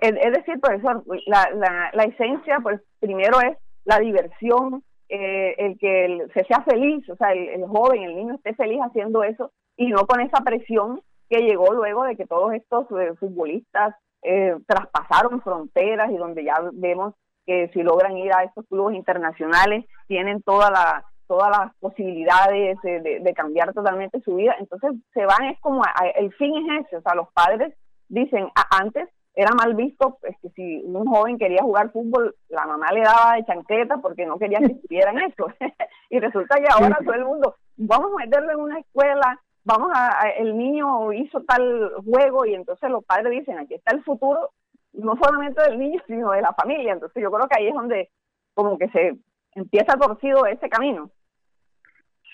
Es 0.02 0.34
decir, 0.34 0.60
profesor, 0.60 1.04
la, 1.28 1.48
la, 1.54 1.92
la 1.94 2.04
esencia, 2.06 2.60
pues 2.60 2.82
primero 3.00 3.40
es 3.42 3.56
la 3.84 4.00
diversión, 4.00 4.84
eh, 5.08 5.54
el 5.60 5.78
que 5.78 6.28
se 6.34 6.44
sea 6.46 6.64
feliz, 6.64 7.08
o 7.10 7.16
sea, 7.16 7.32
el, 7.32 7.64
joven, 7.68 8.02
el 8.04 8.16
niño 8.16 8.36
esté 8.36 8.56
feliz 8.56 8.80
haciendo 8.82 9.24
eso 9.24 9.52
y 9.78 9.90
no 9.90 10.08
con 10.08 10.20
esa 10.22 10.44
presión 10.44 11.02
que 11.30 11.42
llegó 11.42 11.74
luego 11.74 12.04
de 12.04 12.16
que 12.16 12.26
todos 12.26 12.54
estos 12.54 12.88
eh, 13.00 13.14
futbolistas 13.20 13.96
eh, 14.24 14.56
traspasaron 14.68 15.42
fronteras 15.42 16.12
y 16.12 16.18
donde 16.18 16.44
ya 16.44 16.56
vemos 16.74 17.14
que 17.46 17.70
si 17.74 17.84
logran 17.84 18.18
ir 18.18 18.34
a 18.34 18.44
estos 18.44 18.66
clubes 18.66 18.96
internacionales 18.96 19.86
tienen 20.08 20.42
toda 20.42 20.72
la 20.72 21.06
todas 21.28 21.50
las 21.50 21.76
posibilidades 21.80 22.78
de, 22.82 23.34
cambiar 23.36 23.74
totalmente 23.74 24.22
su 24.22 24.36
vida. 24.36 24.56
Entonces 24.60 24.92
se 25.14 25.26
van, 25.26 25.46
es 25.46 25.60
como, 25.60 25.82
el 26.16 26.34
fin 26.36 26.56
es 26.58 26.86
ese, 26.86 26.98
o 26.98 27.02
sea, 27.02 27.16
los 27.16 27.32
padres 27.34 27.74
dicen, 28.08 28.48
antes 28.72 29.10
era 29.36 29.52
mal 29.54 29.76
visto 29.76 30.18
pues, 30.22 30.36
que 30.42 30.50
si 30.52 30.82
un 30.86 31.06
joven 31.06 31.38
quería 31.38 31.62
jugar 31.62 31.92
fútbol, 31.92 32.36
la 32.48 32.66
mamá 32.66 32.88
le 32.94 33.02
daba 33.02 33.36
de 33.36 33.46
chancleta 33.46 33.98
porque 33.98 34.26
no 34.26 34.40
quería 34.40 34.60
que 34.60 34.74
estuvieran 34.74 35.20
eso. 35.20 35.48
y 36.10 36.20
resulta 36.20 36.56
que 36.56 36.68
ahora 36.72 36.98
todo 37.04 37.14
el 37.14 37.26
mundo, 37.26 37.56
vamos 37.76 38.12
a 38.14 38.26
meterlo 38.26 38.52
en 38.52 38.60
una 38.60 38.80
escuela, 38.80 39.42
vamos 39.66 39.92
a, 39.94 40.30
el 40.38 40.58
niño 40.58 41.12
hizo 41.12 41.44
tal 41.44 41.92
juego 42.06 42.46
y 42.46 42.56
entonces 42.56 42.90
los 42.90 43.04
padres 43.04 43.32
dicen, 43.32 43.58
aquí 43.58 43.74
está 43.74 43.94
el 43.96 44.04
futuro, 44.04 44.52
no 44.94 45.18
solamente 45.22 45.62
del 45.64 45.80
niño, 45.80 46.02
sino 46.08 46.32
de 46.32 46.42
la 46.42 46.54
familia. 46.54 46.94
Entonces 46.94 47.22
yo 47.22 47.30
creo 47.30 47.48
que 47.48 47.60
ahí 47.60 47.68
es 47.68 47.76
donde 47.76 48.10
como 48.54 48.78
que 48.78 48.88
se 48.90 49.18
empieza 49.54 49.98
torcido 49.98 50.46
ese 50.46 50.70
camino. 50.70 51.10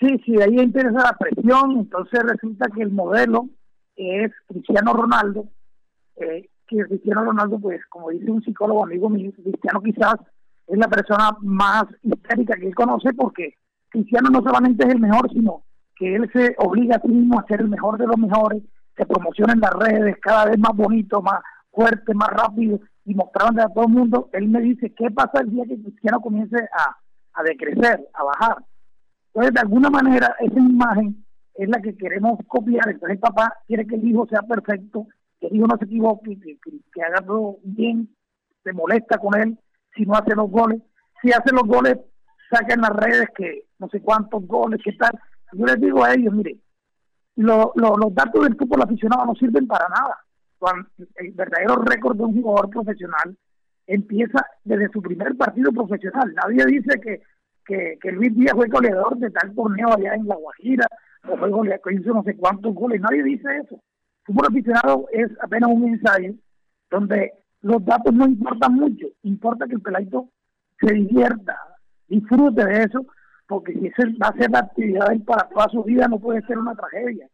Sí, 0.02 0.20
sí, 0.24 0.34
ahí 0.42 0.58
interesa 0.58 0.98
la 0.98 1.16
presión, 1.16 1.78
entonces 1.78 2.20
resulta 2.24 2.68
que 2.74 2.82
el 2.82 2.90
modelo 2.90 3.48
es 3.94 4.32
Cristiano 4.48 4.94
Ronaldo, 4.94 5.44
eh, 6.16 6.48
que 6.66 6.84
Cristiano 6.86 7.24
Ronaldo, 7.24 7.60
pues 7.60 7.80
como 7.86 8.10
dice 8.10 8.28
un 8.28 8.42
psicólogo 8.42 8.82
amigo 8.82 9.08
mío, 9.08 9.30
Cristiano 9.30 9.80
quizás 9.80 10.16
es 10.66 10.76
la 10.76 10.88
persona 10.88 11.30
más 11.42 11.84
histérica 12.02 12.56
que 12.56 12.66
él 12.66 12.74
conoce 12.74 13.14
porque 13.14 13.54
Cristiano 13.90 14.28
no 14.28 14.42
solamente 14.42 14.84
es 14.84 14.92
el 14.92 15.00
mejor, 15.00 15.30
sino 15.30 15.62
que 15.94 16.16
él 16.16 16.28
se 16.32 16.56
obliga 16.58 16.96
a 16.96 17.00
sí 17.00 17.08
mismo 17.08 17.38
a 17.38 17.46
ser 17.46 17.60
el 17.60 17.68
mejor 17.68 17.96
de 17.96 18.08
los 18.08 18.18
mejores, 18.18 18.60
se 18.96 19.06
promociona 19.06 19.52
en 19.52 19.60
las 19.60 19.72
redes 19.72 20.16
cada 20.20 20.46
vez 20.46 20.58
más 20.58 20.74
bonito, 20.74 21.22
más 21.22 21.42
fuerte, 21.70 22.12
más 22.12 22.30
rápido 22.30 22.80
y 23.04 23.14
mostrando 23.14 23.62
a 23.62 23.68
todo 23.68 23.84
el 23.84 23.92
mundo. 23.92 24.30
Él 24.32 24.48
me 24.48 24.62
dice, 24.62 24.92
¿qué 24.96 25.12
pasa 25.12 25.42
el 25.42 25.50
día 25.50 25.64
que 25.64 25.80
Cristiano 25.80 26.20
comience 26.20 26.56
a, 26.56 26.96
a 27.34 27.42
decrecer, 27.44 28.00
a 28.14 28.24
bajar? 28.24 28.56
Entonces, 29.34 29.54
de 29.54 29.60
alguna 29.60 29.88
manera, 29.88 30.36
esa 30.40 30.58
imagen 30.58 31.24
es 31.54 31.68
la 31.68 31.80
que 31.80 31.96
queremos 31.96 32.38
copiar. 32.46 32.86
Entonces, 32.88 33.14
el 33.16 33.18
papá 33.18 33.54
quiere 33.66 33.86
que 33.86 33.94
el 33.94 34.06
hijo 34.06 34.26
sea 34.28 34.42
perfecto, 34.42 35.06
que 35.40 35.46
el 35.46 35.56
hijo 35.56 35.66
no 35.66 35.76
se 35.78 35.86
equivoque, 35.86 36.38
que, 36.38 37.02
haga 37.02 37.24
todo 37.24 37.56
bien, 37.64 38.14
se 38.62 38.72
molesta 38.72 39.18
con 39.18 39.40
él 39.40 39.58
si 39.94 40.04
no 40.04 40.14
hace 40.14 40.34
los 40.34 40.50
goles. 40.50 40.82
Si 41.22 41.30
hace 41.30 41.52
los 41.52 41.64
goles, 41.64 41.98
saca 42.50 42.74
en 42.74 42.80
las 42.82 42.90
redes 42.90 43.28
que 43.36 43.64
no 43.78 43.88
sé 43.88 44.00
cuántos 44.00 44.46
goles, 44.46 44.80
qué 44.84 44.92
tal. 44.92 45.18
Yo 45.52 45.66
les 45.66 45.80
digo 45.80 46.04
a 46.04 46.14
ellos, 46.14 46.34
mire, 46.34 46.58
los 47.36 48.14
datos 48.14 48.44
del 48.44 48.56
fútbol 48.56 48.82
aficionado 48.82 49.26
no 49.26 49.34
sirven 49.34 49.66
para 49.66 49.88
nada. 49.88 50.18
El 51.16 51.32
verdadero 51.32 51.76
récord 51.76 52.16
de 52.16 52.24
un 52.24 52.40
jugador 52.40 52.70
profesional 52.70 53.36
empieza 53.86 54.46
desde 54.64 54.88
su 54.90 55.02
primer 55.02 55.36
partido 55.36 55.72
profesional. 55.72 56.32
Nadie 56.34 56.66
dice 56.66 57.00
que 57.00 57.22
que, 57.64 57.98
que 58.00 58.12
Luis 58.12 58.34
Díaz 58.34 58.54
fue 58.54 58.68
goleador 58.68 59.16
de 59.18 59.30
tal 59.30 59.54
torneo 59.54 59.92
allá 59.92 60.14
en 60.14 60.26
La 60.26 60.36
Guajira, 60.36 60.86
o 61.28 61.36
fue 61.36 61.50
goleador, 61.50 61.80
que 61.82 61.94
hizo 61.94 62.12
no 62.12 62.22
sé 62.22 62.36
cuántos 62.36 62.74
goles, 62.74 63.00
nadie 63.00 63.22
dice 63.22 63.48
eso. 63.64 63.80
Fútbol 64.24 64.46
aficionado 64.48 65.06
es 65.12 65.30
apenas 65.40 65.70
un 65.72 65.88
ensayo 65.88 66.34
donde 66.90 67.32
los 67.62 67.84
datos 67.84 68.12
no 68.12 68.26
importan 68.26 68.74
mucho, 68.74 69.06
importa 69.22 69.66
que 69.66 69.74
el 69.74 69.80
peladito 69.80 70.28
se 70.80 70.92
divierta, 70.92 71.56
disfrute 72.08 72.64
de 72.64 72.82
eso, 72.84 73.06
porque 73.46 73.72
si 73.74 73.86
ese 73.86 74.06
va 74.22 74.28
a 74.28 74.36
ser 74.36 74.50
la 74.50 74.60
actividad 74.60 75.08
para 75.24 75.48
toda 75.48 75.68
su 75.68 75.82
vida, 75.84 76.06
no 76.08 76.18
puede 76.18 76.42
ser 76.42 76.58
una 76.58 76.74
tragedia. 76.74 77.28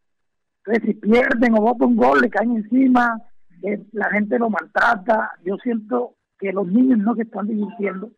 Entonces, 0.65 0.85
si 0.85 0.95
pierden 0.95 1.55
o 1.55 1.63
votan 1.63 1.89
un 1.89 1.97
gol, 1.97 2.29
caen 2.31 2.57
encima, 2.57 3.21
eh, 3.63 3.83
la 3.93 4.11
gente 4.11 4.39
lo 4.39 4.51
maltrata, 4.51 5.31
yo 5.45 5.57
siento 5.63 6.15
que 6.39 6.53
los 6.53 6.67
niños 6.67 6.99
no 6.99 7.15
se 7.15 7.23
están 7.23 7.47
divirtiendo, 7.49 8.11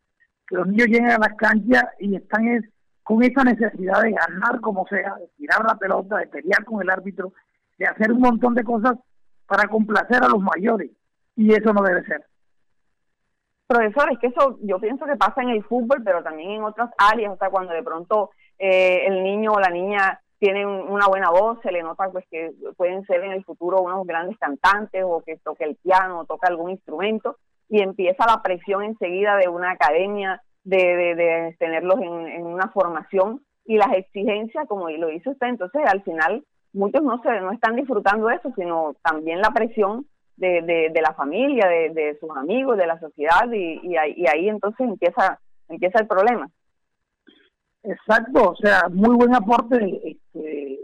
que 0.51 0.57
los 0.57 0.67
niños 0.67 0.89
lleguen 0.89 1.11
a 1.13 1.19
las 1.19 1.35
canchas 1.37 1.85
y 2.01 2.17
están 2.17 2.69
con 3.05 3.23
esa 3.23 3.45
necesidad 3.45 4.03
de 4.03 4.11
ganar 4.11 4.61
como 4.61 4.85
sea, 4.89 5.15
de 5.15 5.29
tirar 5.37 5.65
la 5.65 5.77
pelota, 5.77 6.19
de 6.19 6.27
pelear 6.27 6.65
con 6.65 6.83
el 6.83 6.91
árbitro, 6.91 7.33
de 7.79 7.87
hacer 7.87 8.11
un 8.13 8.21
montón 8.21 8.55
de 8.55 8.65
cosas 8.65 8.99
para 9.47 9.69
complacer 9.69 10.23
a 10.23 10.29
los 10.29 10.41
mayores. 10.41 10.91
Y 11.37 11.53
eso 11.53 11.73
no 11.73 11.83
debe 11.83 12.05
ser. 12.05 12.25
Profesor, 13.69 14.13
es 14.13 14.19
que 14.19 14.27
eso 14.27 14.59
yo 14.63 14.81
pienso 14.81 15.07
que 15.07 15.17
pasa 15.17 15.41
en 15.43 15.51
el 15.51 15.63
fútbol, 15.63 16.03
pero 16.05 16.23
también 16.25 16.51
en 16.51 16.65
otras 16.65 16.91
áreas, 16.99 17.33
o 17.33 17.37
sea, 17.37 17.51
cuando 17.51 17.73
de 17.73 17.85
pronto 17.85 18.31
eh, 18.59 19.07
el 19.07 19.23
niño 19.23 19.53
o 19.53 19.61
la 19.61 19.71
niña 19.71 20.21
tienen 20.41 20.67
una 20.67 21.07
buena 21.07 21.31
voz, 21.31 21.61
se 21.63 21.71
le 21.71 21.83
nota 21.83 22.11
pues 22.11 22.25
que 22.31 22.51
pueden 22.77 23.05
ser 23.07 23.23
en 23.23 23.33
el 23.33 23.45
futuro 23.45 23.81
unos 23.83 24.05
grandes 24.07 24.37
cantantes 24.39 25.05
o 25.07 25.23
que 25.25 25.37
toque 25.37 25.65
el 25.65 25.77
piano 25.77 26.21
o 26.21 26.25
toca 26.25 26.49
algún 26.49 26.71
instrumento, 26.71 27.37
y 27.71 27.81
empieza 27.81 28.27
la 28.27 28.43
presión 28.43 28.83
enseguida 28.83 29.37
de 29.37 29.49
una 29.49 29.71
academia, 29.71 30.43
de, 30.65 30.77
de, 30.77 31.57
tenerlos 31.59 32.01
en, 32.01 32.45
una 32.45 32.69
formación 32.69 33.43
y 33.65 33.77
las 33.77 33.93
exigencias, 33.93 34.67
como 34.67 34.91
lo 34.91 35.07
dice 35.07 35.31
usted, 35.31 35.47
entonces 35.47 35.83
al 35.87 36.03
final 36.03 36.45
muchos 36.73 37.03
no 37.03 37.23
se 37.23 37.41
no 37.41 37.53
están 37.53 37.77
disfrutando 37.77 38.29
eso, 38.29 38.53
sino 38.57 38.97
también 39.03 39.41
la 39.41 39.53
presión 39.53 40.05
de, 40.37 40.91
de, 40.93 41.01
la 41.01 41.15
familia, 41.15 41.69
de, 41.69 42.17
sus 42.19 42.31
amigos, 42.37 42.77
de 42.77 42.87
la 42.87 42.99
sociedad 42.99 43.51
y, 43.53 43.97
ahí, 43.97 44.49
entonces 44.49 44.81
empieza 44.81 45.39
empieza 45.69 46.01
el 46.01 46.09
problema. 46.09 46.51
Exacto, 47.85 48.51
o 48.51 48.57
sea, 48.57 48.89
muy 48.91 49.15
buen 49.15 49.35
aporte, 49.35 49.77
este, 50.05 50.81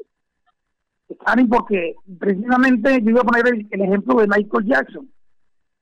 porque 1.51 1.97
precisamente 2.19 3.03
yo 3.03 3.11
iba 3.11 3.21
a 3.21 3.25
poner 3.25 3.67
el 3.71 3.81
ejemplo 3.81 4.21
de 4.21 4.29
Michael 4.29 4.67
Jackson 4.67 5.09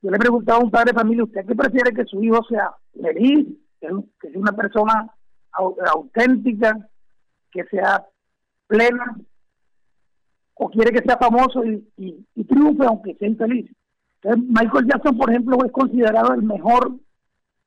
yo 0.05 0.11
le 0.11 0.19
preguntaba 0.19 0.59
a 0.59 0.63
un 0.63 0.69
padre 0.69 0.91
de 0.91 0.99
familia, 0.99 1.23
¿usted 1.23 1.47
qué 1.47 1.55
prefiere 1.55 1.91
que 1.91 2.05
su 2.05 2.23
hijo 2.23 2.43
sea 2.43 2.71
feliz, 2.93 3.47
que, 3.81 3.87
sea 3.87 4.39
una 4.39 4.51
persona 4.51 5.11
auténtica, 5.51 6.77
que 7.49 7.63
sea 7.63 8.05
plena, 8.67 9.17
o 10.53 10.69
quiere 10.69 10.91
que 10.91 11.01
sea 11.01 11.17
famoso 11.17 11.63
y, 11.65 12.23
triunfe 12.47 12.85
aunque 12.85 13.15
sea 13.15 13.29
infeliz? 13.29 13.71
Entonces, 14.21 14.47
Michael 14.47 14.85
Jackson, 14.85 15.17
por 15.17 15.31
ejemplo, 15.31 15.57
es 15.65 15.71
considerado 15.71 16.35
el 16.35 16.43
mejor, 16.43 16.97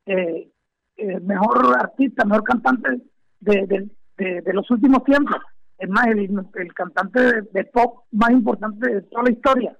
eh, 0.07 0.49
mejor 1.23 1.77
artista, 1.77 2.25
mejor 2.25 2.45
cantante 2.45 3.03
de, 3.41 4.53
los 4.55 4.71
últimos 4.71 5.03
tiempos. 5.03 5.39
Es 5.77 5.89
más, 5.89 6.07
el, 6.07 6.73
cantante 6.73 7.43
de, 7.51 7.65
pop 7.65 8.05
más 8.13 8.31
importante 8.31 8.95
de 8.95 9.03
toda 9.03 9.25
la 9.25 9.33
historia. 9.33 9.77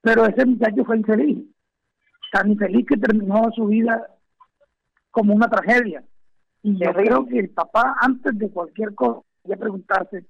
Pero 0.00 0.26
ese 0.26 0.44
muchacho 0.44 0.84
fue 0.84 0.96
infeliz 0.96 1.46
tan 2.32 2.50
infeliz 2.50 2.86
que 2.86 2.96
terminó 2.96 3.50
su 3.54 3.66
vida 3.66 4.06
como 5.10 5.34
una 5.34 5.48
tragedia. 5.48 6.04
Y 6.62 6.76
yo 6.78 6.92
creo 6.92 7.26
que 7.26 7.38
el 7.38 7.50
papá, 7.50 7.96
antes 8.00 8.36
de 8.38 8.50
cualquier 8.50 8.94
cosa, 8.94 9.20
debe 9.44 9.60
preguntarse 9.60 10.26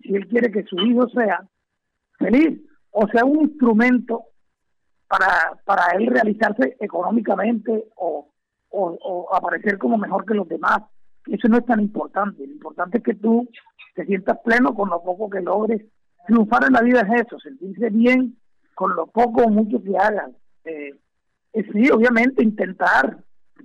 si 0.00 0.14
él 0.14 0.26
quiere 0.28 0.50
que 0.50 0.64
su 0.64 0.76
hijo 0.80 1.08
sea 1.08 1.46
feliz 2.18 2.60
o 2.98 3.06
sea 3.08 3.24
un 3.24 3.42
instrumento 3.42 4.24
para, 5.06 5.60
para 5.64 5.96
él 5.96 6.06
realizarse 6.06 6.76
económicamente 6.80 7.84
o, 7.96 8.28
o, 8.70 9.34
aparecer 9.34 9.78
como 9.78 9.98
mejor 9.98 10.24
que 10.24 10.34
los 10.34 10.48
demás. 10.48 10.80
Eso 11.26 11.48
no 11.48 11.58
es 11.58 11.66
tan 11.66 11.80
importante. 11.80 12.46
Lo 12.46 12.52
importante 12.52 12.98
es 12.98 13.04
que 13.04 13.14
tú 13.14 13.48
te 13.94 14.06
sientas 14.06 14.38
pleno 14.44 14.74
con 14.74 14.88
lo 14.88 15.02
poco 15.02 15.28
que 15.28 15.40
logres. 15.40 15.84
Triunfar 16.26 16.64
en 16.64 16.72
la 16.72 16.82
vida 16.82 17.00
es 17.00 17.26
eso, 17.26 17.38
sentirse 17.38 17.90
bien 17.90 18.36
con 18.74 18.96
lo 18.96 19.06
poco 19.06 19.42
o 19.42 19.50
mucho 19.50 19.82
que 19.82 19.96
hagas. 19.96 20.30
Eh, 20.64 20.94
sí, 21.72 21.90
obviamente 21.90 22.42
intentar 22.42 23.18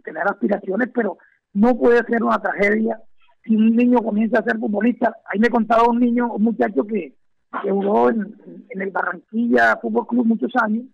tener 0.03 0.23
aspiraciones, 0.25 0.89
pero 0.93 1.17
no 1.53 1.77
puede 1.77 2.03
ser 2.05 2.23
una 2.23 2.39
tragedia 2.39 2.99
si 3.43 3.55
un 3.55 3.75
niño 3.75 3.99
comienza 3.99 4.39
a 4.39 4.43
ser 4.43 4.57
futbolista. 4.57 5.15
Ahí 5.25 5.39
me 5.39 5.49
contaba 5.49 5.89
un 5.89 5.99
niño, 5.99 6.33
un 6.33 6.43
muchacho 6.43 6.85
que, 6.85 7.15
que 7.63 7.71
jugó 7.71 8.09
en, 8.09 8.35
el 8.69 8.91
Barranquilla 8.91 9.77
Fútbol 9.81 10.07
Club 10.07 10.25
muchos 10.25 10.51
años 10.61 10.85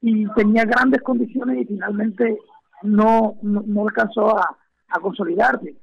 y 0.00 0.26
tenía 0.34 0.64
grandes 0.64 1.02
condiciones 1.02 1.62
y 1.62 1.64
finalmente 1.64 2.38
no, 2.82 3.36
no, 3.42 3.88
alcanzó 3.88 4.36
a, 4.36 4.56
a, 4.88 5.00
consolidarse. 5.00 5.74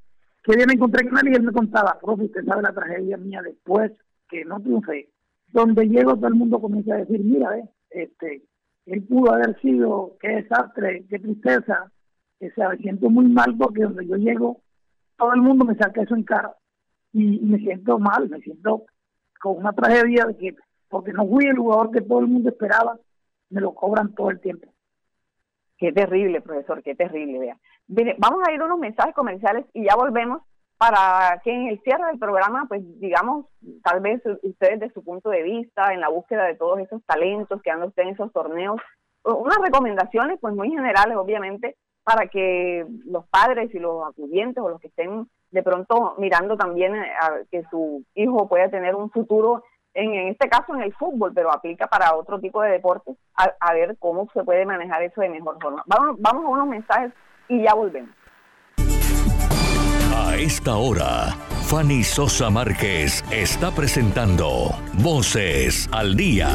Que 0.44 0.56
día 0.56 0.66
me 0.68 0.74
encontré 0.74 1.08
con 1.08 1.18
él 1.20 1.32
y 1.32 1.36
él 1.36 1.44
me 1.44 1.52
contaba, 1.52 1.98
profe, 2.00 2.26
usted 2.26 2.46
sabe 2.46 2.62
la 2.62 2.74
tragedia 2.74 3.18
mía 3.18 3.42
después 3.42 3.92
que 4.30 4.46
no 4.46 4.60
triunfé. 4.60 5.10
Donde 5.48 5.88
llego 5.88 6.16
todo 6.16 6.28
el 6.28 6.36
mundo 6.36 6.60
comienza 6.60 6.94
a 6.94 6.98
decir, 6.98 7.20
mira, 7.24 7.58
eh, 7.58 7.70
este, 7.90 8.44
él 8.86 9.04
pudo 9.04 9.34
haber 9.34 9.60
sido, 9.62 10.18
qué 10.20 10.30
desastre, 10.30 11.06
qué 11.10 11.20
tristeza, 11.20 11.92
que 12.40 12.50
se 12.50 12.78
siento 12.78 13.10
muy 13.10 13.26
mal 13.26 13.56
porque 13.58 13.84
donde 13.84 14.08
yo 14.08 14.16
llego, 14.16 14.62
todo 15.18 15.34
el 15.34 15.42
mundo 15.42 15.66
me 15.66 15.76
saca 15.76 16.02
eso 16.02 16.16
en 16.16 16.24
cara 16.24 16.56
y, 17.14 17.40
me 17.42 17.60
siento 17.60 18.00
mal, 18.00 18.30
me 18.30 18.40
siento 18.40 18.86
con 19.40 19.58
una 19.58 19.74
tragedia 19.74 20.26
de 20.26 20.38
que 20.38 20.56
porque 20.90 21.14
no 21.14 21.26
fui 21.28 21.46
el 21.46 21.58
jugador 21.58 21.92
que 21.92 22.02
todo 22.02 22.20
el 22.20 22.28
mundo 22.28 22.50
esperaba, 22.50 22.98
me 23.50 23.62
lo 23.62 23.74
cobran 23.74 24.14
todo 24.14 24.30
el 24.30 24.42
tiempo. 24.42 24.74
Qué 25.78 25.94
terrible, 25.94 26.42
profesor, 26.42 26.84
qué 26.84 26.96
terrible. 26.96 27.40
Vea. 27.88 28.16
vamos 28.18 28.46
a 28.46 28.52
ir 28.52 28.62
a 28.62 28.66
unos 28.66 28.80
mensajes 28.80 29.16
comerciales 29.16 29.66
y 29.74 29.86
ya 29.86 29.96
volvemos 29.96 30.42
para 30.82 31.40
que 31.44 31.54
en 31.54 31.68
el 31.68 31.80
cierre 31.84 32.08
del 32.08 32.18
programa, 32.18 32.66
pues 32.68 32.82
digamos, 33.00 33.46
tal 33.84 34.00
vez 34.00 34.20
ustedes 34.42 34.80
de 34.80 34.90
su 34.90 35.04
punto 35.04 35.30
de 35.30 35.44
vista, 35.44 35.94
en 35.94 36.00
la 36.00 36.10
búsqueda 36.10 36.46
de 36.46 36.56
todos 36.56 36.80
esos 36.80 37.06
talentos 37.06 37.62
que 37.62 37.70
andan 37.70 37.90
ustedes 37.90 38.08
en 38.08 38.14
esos 38.16 38.34
torneos, 38.34 38.82
unas 39.24 39.60
recomendaciones 39.60 40.40
pues 40.42 40.56
muy 40.56 40.72
generales, 40.72 41.16
obviamente, 41.18 41.76
para 42.04 42.26
que 42.26 42.84
los 43.06 43.28
padres 43.28 43.70
y 43.76 43.78
los 43.78 44.04
acudientes 44.08 44.58
o 44.64 44.70
los 44.70 44.82
que 44.82 44.88
estén 44.88 45.28
de 45.52 45.62
pronto 45.62 46.16
mirando 46.18 46.58
también 46.58 46.96
eh, 46.96 47.12
a 47.22 47.42
que 47.52 47.62
su 47.70 48.04
hijo 48.16 48.50
pueda 48.50 48.68
tener 48.72 48.96
un 48.96 49.12
futuro, 49.12 49.64
en, 49.94 50.16
en 50.16 50.30
este 50.30 50.50
caso 50.50 50.74
en 50.74 50.82
el 50.82 50.96
fútbol, 50.96 51.32
pero 51.36 51.52
aplica 51.52 51.86
para 51.86 52.16
otro 52.16 52.40
tipo 52.40 52.60
de 52.64 52.72
deportes, 52.72 53.16
a, 53.36 53.74
ver 53.76 53.98
cómo 54.00 54.28
se 54.34 54.44
puede 54.44 54.66
manejar 54.66 55.04
eso 55.04 55.22
de 55.22 55.30
mejor 55.30 55.62
forma. 55.62 55.84
Vamos, 55.86 56.16
vamos 56.20 56.44
a 56.44 56.48
unos 56.48 56.68
mensajes 56.68 57.14
y 57.50 57.62
ya 57.62 57.76
volvemos. 57.76 58.16
A 60.14 60.36
esta 60.38 60.76
hora, 60.76 61.38
Fanny 61.68 62.04
Sosa 62.04 62.50
Márquez 62.50 63.24
está 63.32 63.72
presentando 63.72 64.76
Voces 64.94 65.88
al 65.92 66.16
Día. 66.16 66.50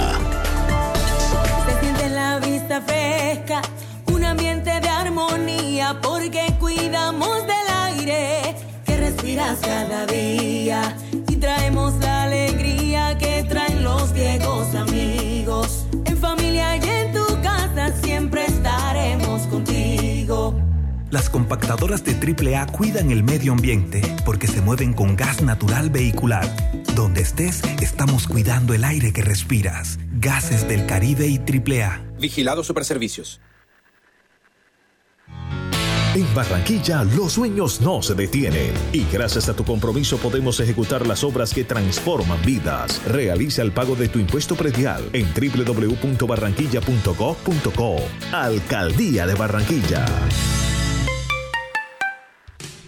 Se 1.67 1.81
siente 1.81 2.09
la 2.11 2.39
vista 2.39 2.81
fresca 2.83 3.63
porque 6.03 6.55
cuidamos 6.59 7.43
del 7.43 7.75
aire 7.85 8.57
que 8.85 8.97
respiras 8.97 9.59
cada 9.61 10.07
día 10.07 10.97
y 11.29 11.37
traemos 11.37 11.95
la 12.01 12.25
alegría 12.25 13.17
que 13.19 13.45
traen 13.45 13.85
los 13.85 14.13
viejos 14.13 14.75
amigos. 14.75 15.87
En 16.07 16.17
familia 16.17 16.77
y 16.77 16.89
en 16.89 17.13
tu 17.13 17.27
casa 17.43 17.93
siempre 18.03 18.47
estaremos 18.47 19.43
contigo. 19.49 20.65
Las 21.16 21.30
compactadoras 21.30 22.04
de 22.04 22.12
AAA 22.12 22.66
cuidan 22.66 23.11
el 23.11 23.25
medio 23.25 23.52
ambiente 23.52 24.02
porque 24.26 24.46
se 24.46 24.61
mueven 24.61 24.92
con 24.92 25.16
gas 25.16 25.40
natural 25.40 25.88
vehicular. 25.88 26.46
Donde 26.94 27.23
estés, 27.23 27.62
estamos 27.80 28.28
cuidando 28.28 28.75
el 28.75 28.85
aire 28.85 29.14
que 29.14 29.22
respiras. 29.22 29.98
Gases 30.20 30.68
del 30.68 30.85
Caribe 30.85 31.26
y 31.26 31.38
AAA. 31.38 32.02
Vigilado 32.20 32.62
Superservicios. 32.62 33.40
En 36.14 36.35
Barranquilla 36.35 37.02
los 37.05 37.33
sueños 37.33 37.81
no 37.81 38.02
se 38.02 38.14
detienen 38.14 38.74
y 38.92 39.07
gracias 39.11 39.48
a 39.48 39.57
tu 39.57 39.64
compromiso 39.64 40.18
podemos 40.18 40.61
ejecutar 40.61 41.07
las 41.07 41.24
obras 41.24 41.55
que 41.55 41.64
transforman 41.64 42.44
vidas. 42.44 43.00
Realiza 43.07 43.62
el 43.62 43.72
pago 43.72 43.96
de 43.96 44.11
tu 44.11 44.18
impuesto 44.18 44.55
predial 44.55 45.09
en 45.14 45.33
www.barranquilla.gov.co. 45.33 47.96
Alcaldía 48.33 49.26
de 49.26 49.35
Barranquilla. 49.35 50.05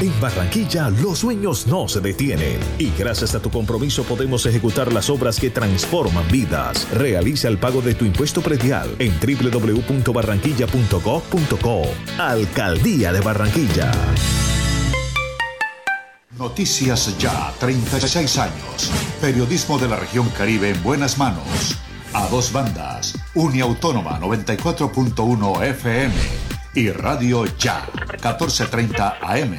En 0.00 0.20
Barranquilla 0.20 0.90
los 0.90 1.20
sueños 1.20 1.68
no 1.68 1.86
se 1.88 2.00
detienen 2.00 2.58
y 2.78 2.90
gracias 2.98 3.34
a 3.34 3.40
tu 3.40 3.50
compromiso 3.50 4.04
podemos 4.04 4.44
ejecutar 4.44 4.92
las 4.92 5.08
obras 5.08 5.38
que 5.38 5.50
transforman 5.50 6.26
vidas. 6.30 6.88
Realiza 6.92 7.48
el 7.48 7.58
pago 7.58 7.80
de 7.80 7.94
tu 7.94 8.04
impuesto 8.04 8.42
predial 8.42 8.94
en 8.98 9.14
www.barranquilla.gov.co. 9.20 11.82
Alcaldía 12.18 13.12
de 13.12 13.20
Barranquilla. 13.20 13.92
Noticias 16.36 17.16
Ya, 17.18 17.52
36 17.60 18.38
años. 18.38 18.90
Periodismo 19.20 19.78
de 19.78 19.88
la 19.88 19.94
región 19.96 20.28
Caribe 20.36 20.70
en 20.70 20.82
buenas 20.82 21.18
manos. 21.18 21.78
A 22.12 22.26
dos 22.28 22.52
bandas. 22.52 23.16
Uniautónoma 23.34 24.18
94.1 24.20 25.62
FM 25.62 26.14
y 26.74 26.90
Radio 26.90 27.44
Ya, 27.58 27.86
14.30 28.20 29.18
AM. 29.22 29.56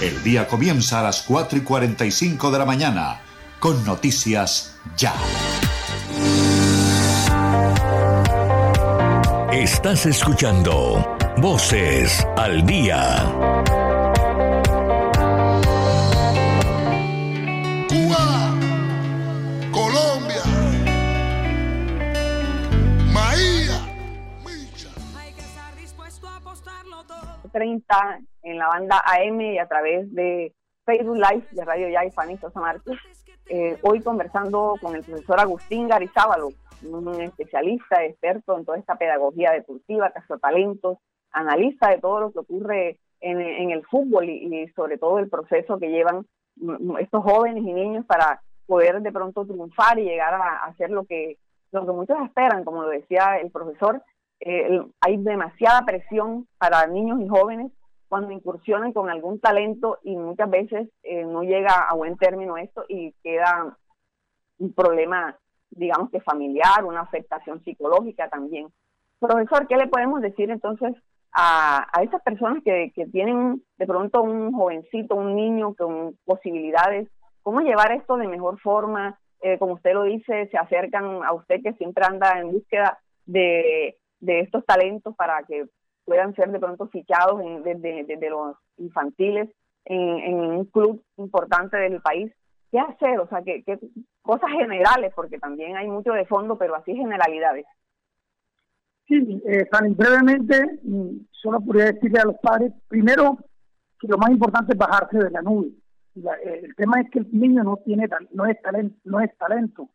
El 0.00 0.22
día 0.22 0.48
comienza 0.48 1.00
a 1.00 1.02
las 1.02 1.22
4 1.22 1.58
y 1.58 1.60
45 1.60 2.50
de 2.50 2.58
la 2.58 2.64
mañana 2.64 3.20
con 3.58 3.84
Noticias 3.84 4.76
Ya. 4.96 5.12
Estás 9.52 10.06
escuchando 10.06 11.18
Voces 11.36 12.26
al 12.38 12.64
Día. 12.64 13.39
30 27.90 28.20
en 28.42 28.58
la 28.58 28.68
banda 28.68 29.02
AM 29.04 29.40
y 29.40 29.58
a 29.58 29.66
través 29.66 30.12
de 30.14 30.54
Facebook 30.84 31.16
Live 31.16 31.46
de 31.50 31.64
Radio 31.64 31.88
Ya 31.88 32.04
y 32.04 32.10
Fanny 32.10 32.36
Sosa 32.38 32.60
Márquez. 32.60 32.98
Eh, 33.48 33.78
hoy 33.82 34.00
conversando 34.00 34.76
con 34.80 34.94
el 34.94 35.02
profesor 35.02 35.40
Agustín 35.40 35.88
Garizábalo, 35.88 36.50
un 36.84 37.20
especialista, 37.20 38.04
experto 38.04 38.56
en 38.56 38.64
toda 38.64 38.78
esta 38.78 38.96
pedagogía 38.96 39.52
deportiva, 39.52 40.12
talentos, 40.40 40.98
analista 41.32 41.90
de 41.90 41.98
todo 41.98 42.20
lo 42.20 42.32
que 42.32 42.38
ocurre 42.38 42.98
en, 43.20 43.70
el 43.70 43.84
fútbol 43.84 44.30
y, 44.30 44.66
sobre 44.74 44.96
todo 44.96 45.18
el 45.18 45.28
proceso 45.28 45.78
que 45.78 45.90
llevan 45.90 46.24
estos 46.98 47.22
jóvenes 47.22 47.62
y 47.64 47.72
niños 47.72 48.06
para 48.06 48.40
poder 48.66 49.02
de 49.02 49.12
pronto 49.12 49.44
triunfar 49.44 49.98
y 49.98 50.04
llegar 50.04 50.32
a, 50.34 50.64
hacer 50.64 50.90
lo 50.90 51.04
que, 51.04 51.36
lo 51.72 51.82
muchos 51.92 52.16
esperan, 52.24 52.64
como 52.64 52.82
lo 52.82 52.88
decía 52.88 53.38
el 53.42 53.50
profesor, 53.50 54.02
eh, 54.40 54.80
hay 55.02 55.16
demasiada 55.18 55.84
presión 55.84 56.46
para 56.56 56.86
niños 56.86 57.20
y 57.20 57.28
jóvenes 57.28 57.70
cuando 58.10 58.32
incursionan 58.32 58.92
con 58.92 59.08
algún 59.08 59.38
talento 59.38 59.98
y 60.02 60.16
muchas 60.16 60.50
veces 60.50 60.88
eh, 61.04 61.24
no 61.24 61.44
llega 61.44 61.88
a 61.88 61.94
buen 61.94 62.16
término 62.16 62.56
esto 62.56 62.84
y 62.88 63.14
queda 63.22 63.78
un 64.58 64.72
problema, 64.74 65.38
digamos 65.70 66.10
que 66.10 66.20
familiar, 66.20 66.84
una 66.84 67.02
afectación 67.02 67.62
psicológica 67.62 68.28
también. 68.28 68.66
Profesor, 69.20 69.68
¿qué 69.68 69.76
le 69.76 69.86
podemos 69.86 70.20
decir 70.20 70.50
entonces 70.50 70.92
a, 71.30 71.86
a 71.96 72.02
esas 72.02 72.20
personas 72.22 72.64
que, 72.64 72.90
que 72.96 73.06
tienen 73.06 73.62
de 73.78 73.86
pronto 73.86 74.22
un 74.22 74.52
jovencito, 74.52 75.14
un 75.14 75.36
niño 75.36 75.74
con 75.76 76.18
posibilidades? 76.24 77.08
¿Cómo 77.42 77.60
llevar 77.60 77.92
esto 77.92 78.16
de 78.16 78.26
mejor 78.26 78.58
forma? 78.58 79.20
Eh, 79.40 79.56
como 79.58 79.74
usted 79.74 79.94
lo 79.94 80.02
dice, 80.02 80.48
se 80.48 80.58
acercan 80.58 81.22
a 81.22 81.32
usted 81.32 81.62
que 81.62 81.74
siempre 81.74 82.04
anda 82.04 82.40
en 82.40 82.50
búsqueda 82.50 82.98
de 83.24 83.96
de 84.20 84.40
estos 84.40 84.64
talentos 84.64 85.16
para 85.16 85.42
que 85.44 85.66
puedan 86.10 86.34
ser 86.34 86.50
de 86.50 86.58
pronto 86.58 86.88
fichados 86.88 87.40
desde, 87.62 88.30
los 88.30 88.56
infantiles 88.78 89.48
en, 89.84 90.34
un 90.34 90.64
club 90.64 91.00
importante 91.18 91.76
del 91.76 92.00
país. 92.00 92.32
¿Qué 92.72 92.80
hacer? 92.80 93.20
O 93.20 93.28
sea, 93.28 93.42
¿qué, 93.42 93.62
cosas 94.20 94.50
generales, 94.50 95.12
porque 95.14 95.38
también 95.38 95.76
hay 95.76 95.86
mucho 95.86 96.10
de 96.12 96.26
fondo, 96.26 96.58
pero 96.58 96.74
así 96.74 96.96
generalidades. 96.96 97.64
Sí, 99.06 99.40
eh, 99.46 99.68
brevemente, 99.90 100.80
mm, 100.82 101.26
solo 101.30 101.60
podría 101.60 101.92
decirle 101.92 102.18
a 102.18 102.24
los 102.24 102.38
padres, 102.42 102.72
primero, 102.88 103.38
que 104.00 104.08
lo 104.08 104.18
más 104.18 104.30
importante 104.30 104.72
es 104.72 104.78
bajarse 104.78 105.16
de 105.16 105.30
la 105.30 105.42
nube. 105.42 105.68
Eh, 106.16 106.60
el 106.64 106.74
tema 106.74 107.02
es 107.02 107.10
que 107.12 107.20
el 107.20 107.28
niño 107.30 107.62
no 107.62 107.76
tiene 107.84 108.08
no 108.32 108.46
es 108.46 108.60
talento, 108.62 108.96
no 109.04 109.20
es 109.20 109.30
talento. 109.38 109.88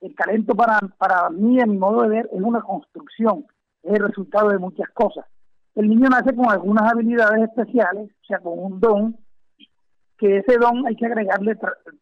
el 0.00 0.14
talento 0.14 0.54
para, 0.54 0.78
para 0.96 1.28
mí, 1.28 1.60
a 1.60 1.66
mi 1.66 1.76
modo 1.76 2.00
de 2.04 2.08
ver, 2.08 2.30
es 2.32 2.40
una 2.40 2.62
construcción, 2.62 3.44
es 3.82 3.92
el 3.92 4.06
resultado 4.08 4.48
de 4.48 4.58
muchas 4.58 4.88
cosas. 4.94 5.26
El 5.74 5.88
niño 5.88 6.08
nace 6.08 6.34
con 6.34 6.50
algunas 6.50 6.90
habilidades 6.90 7.48
especiales, 7.48 8.10
o 8.10 8.24
sea, 8.26 8.38
con 8.38 8.58
un 8.58 8.80
don, 8.80 9.16
que 10.18 10.38
ese 10.38 10.58
don 10.58 10.86
hay 10.86 10.96
que 10.96 11.06
agregarle 11.06 11.56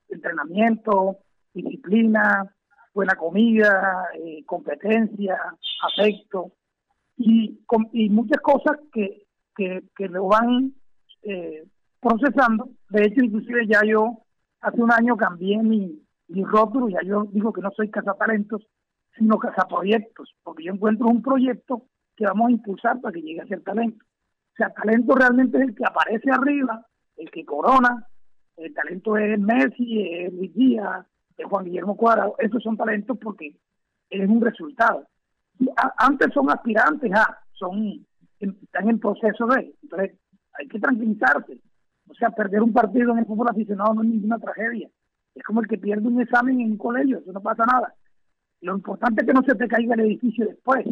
entrenamiento, 0.09 1.18
disciplina, 1.54 2.52
buena 2.94 3.14
comida, 3.14 4.09
eh, 4.14 4.44
competencia, 4.44 5.38
afecto 5.83 6.52
y, 7.16 7.61
y 7.92 8.09
muchas 8.11 8.40
cosas 8.42 8.78
que, 8.92 9.26
que, 9.54 10.09
lo 10.09 10.26
van 10.26 10.72
eh, 11.22 11.64
procesando. 12.00 12.70
De 12.90 13.04
hecho, 13.04 13.22
inclusive 13.22 13.66
ya 13.66 13.83
yo 13.85 14.22
hace 14.61 14.81
un 14.81 14.92
año 14.92 15.16
cambié 15.16 15.62
mi, 15.62 16.00
mi 16.28 16.44
rótulo, 16.44 16.88
ya 16.88 17.00
yo 17.04 17.24
digo 17.33 17.52
que 17.52 17.61
no 17.61 17.70
soy 17.72 17.90
cazatalentos, 17.90 18.66
sino 19.16 19.38
cazaproyectos, 19.38 20.35
porque 20.42 20.64
yo 20.64 20.72
encuentro 20.72 21.09
un 21.09 21.22
proyecto 21.22 21.83
que 22.18 22.24
vamos 22.24 22.48
a 22.48 22.52
impulsar 22.52 23.00
para 23.00 23.12
que 23.12 23.22
llegue 23.22 23.40
a 23.40 23.46
ser 23.46 23.62
talento. 23.62 24.04
O 24.04 24.57
sea, 24.57 24.70
talento 24.70 25.14
realmente 25.14 25.57
es 25.57 25.68
el 25.68 25.74
que 25.74 25.85
aparece 25.87 26.31
arriba, 26.33 26.85
el 27.16 27.31
que 27.31 27.44
corona, 27.44 28.04
el 28.57 28.74
talento 28.74 29.16
es 29.16 29.38
Messi, 29.38 30.02
es 30.02 30.33
Luis 30.33 30.52
Díaz, 30.52 31.07
es 31.37 31.46
Juan 31.46 31.64
Guillermo 31.64 31.96
Cuadrado, 31.96 32.35
esos 32.38 32.61
son 32.61 32.76
talentos 32.76 33.16
porque 33.18 33.57
es 34.11 34.28
un 34.28 34.40
resultado. 34.40 35.07
antes 35.96 36.33
son 36.35 36.50
aspirantes, 36.50 37.12
ah, 37.14 37.38
son 37.52 38.04
están 38.40 38.88
en 38.88 38.98
proceso 38.98 39.46
de, 39.46 39.74
entonces 39.83 40.18
hay 40.59 40.66
que 40.66 40.81
tranquilizarse. 40.81 41.61
O 42.09 42.14
sea, 42.14 42.31
perder 42.31 42.62
un 42.62 42.72
partido 42.72 43.12
en 43.12 43.18
el 43.18 43.26
fútbol 43.26 43.48
aficionado 43.48 43.94
no 43.94 44.02
es 44.02 44.09
ninguna 44.09 44.38
tragedia. 44.38 44.88
Es 45.35 45.44
como 45.44 45.61
el 45.61 45.68
que 45.68 45.78
pierde 45.78 46.09
un 46.09 46.20
examen 46.20 46.61
en 46.61 46.72
un 46.72 46.78
colegio, 46.78 47.18
eso 47.18 47.33
no 47.33 47.40
pasa 47.40 47.64
nada. 47.64 47.94
Lo 48.61 48.74
importante 48.74 49.20
es 49.20 49.26
que 49.26 49.35
no 49.35 49.42
se 49.42 49.54
te 49.54 49.68
caiga 49.68 49.94
el 49.94 50.00
edificio 50.00 50.46
después. 50.46 50.85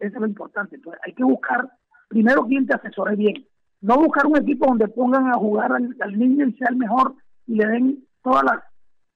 Eso 0.00 0.14
es 0.16 0.20
lo 0.20 0.26
importante. 0.26 0.76
Entonces, 0.76 1.00
hay 1.04 1.14
que 1.14 1.24
buscar 1.24 1.70
primero 2.08 2.44
quien 2.46 2.66
te 2.66 2.74
asesore 2.74 3.16
bien. 3.16 3.46
No 3.80 3.96
buscar 3.96 4.26
un 4.26 4.36
equipo 4.36 4.66
donde 4.66 4.88
pongan 4.88 5.28
a 5.28 5.34
jugar 5.34 5.72
al, 5.72 6.18
niño 6.18 6.46
y 6.46 6.52
sea 6.54 6.68
el 6.70 6.76
mejor 6.76 7.14
y 7.46 7.54
le 7.54 7.66
den 7.66 8.04
toda 8.22 8.42
la, 8.42 8.64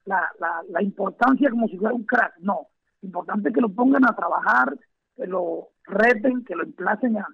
la, 0.05 0.61
la, 0.69 0.81
importancia 0.81 1.49
como 1.49 1.67
si 1.67 1.77
fuera 1.77 1.93
un 1.93 2.05
crack. 2.05 2.35
No. 2.39 2.67
Importante 3.01 3.51
que 3.51 3.61
lo 3.61 3.69
pongan 3.69 4.05
a 4.05 4.15
trabajar, 4.15 4.77
que 5.15 5.27
lo 5.27 5.69
reten, 5.83 6.43
que 6.45 6.55
lo 6.55 6.63
emplacen 6.63 7.17
a, 7.17 7.27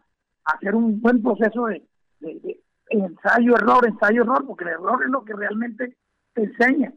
hacer 0.44 0.76
un 0.76 1.00
buen 1.00 1.22
proceso 1.22 1.68
de, 1.68 1.86
de 2.20 2.60
ensayo, 2.90 3.56
error, 3.56 3.86
ensayo, 3.88 4.24
error, 4.24 4.46
porque 4.46 4.64
el 4.64 4.72
error 4.72 5.02
es 5.04 5.10
lo 5.10 5.24
que 5.24 5.34
realmente 5.34 5.96
te 6.34 6.44
enseña 6.44 6.92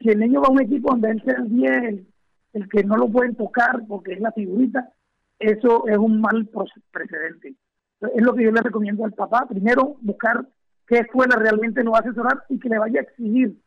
si 0.00 0.10
el 0.10 0.18
niño 0.18 0.40
va 0.40 0.48
a 0.48 0.52
un 0.52 0.60
equipo 0.60 0.90
donde 0.90 1.10
él 1.10 1.22
sea 1.24 1.36
el 1.38 1.48
10, 1.48 2.06
el, 2.54 2.68
que 2.68 2.84
no 2.84 2.96
lo 2.96 3.08
pueden 3.08 3.34
tocar 3.34 3.82
porque 3.88 4.14
es 4.14 4.20
la 4.20 4.32
figurita, 4.32 4.92
eso 5.38 5.86
es 5.86 5.98
un 5.98 6.20
mal 6.20 6.48
precedente. 6.90 7.54
Es 8.00 8.22
lo 8.22 8.34
que 8.34 8.44
yo 8.44 8.50
le 8.50 8.60
recomiendo 8.60 9.04
al 9.04 9.12
papá. 9.12 9.46
Primero, 9.48 9.96
buscar 10.00 10.46
qué 10.86 10.98
escuela 10.98 11.36
realmente 11.36 11.82
lo 11.82 11.92
va 11.92 11.98
a 11.98 12.00
asesorar 12.00 12.44
y 12.48 12.58
que 12.58 12.68
le 12.68 12.78
vaya 12.78 13.00
a 13.00 13.02
exigir, 13.02 13.60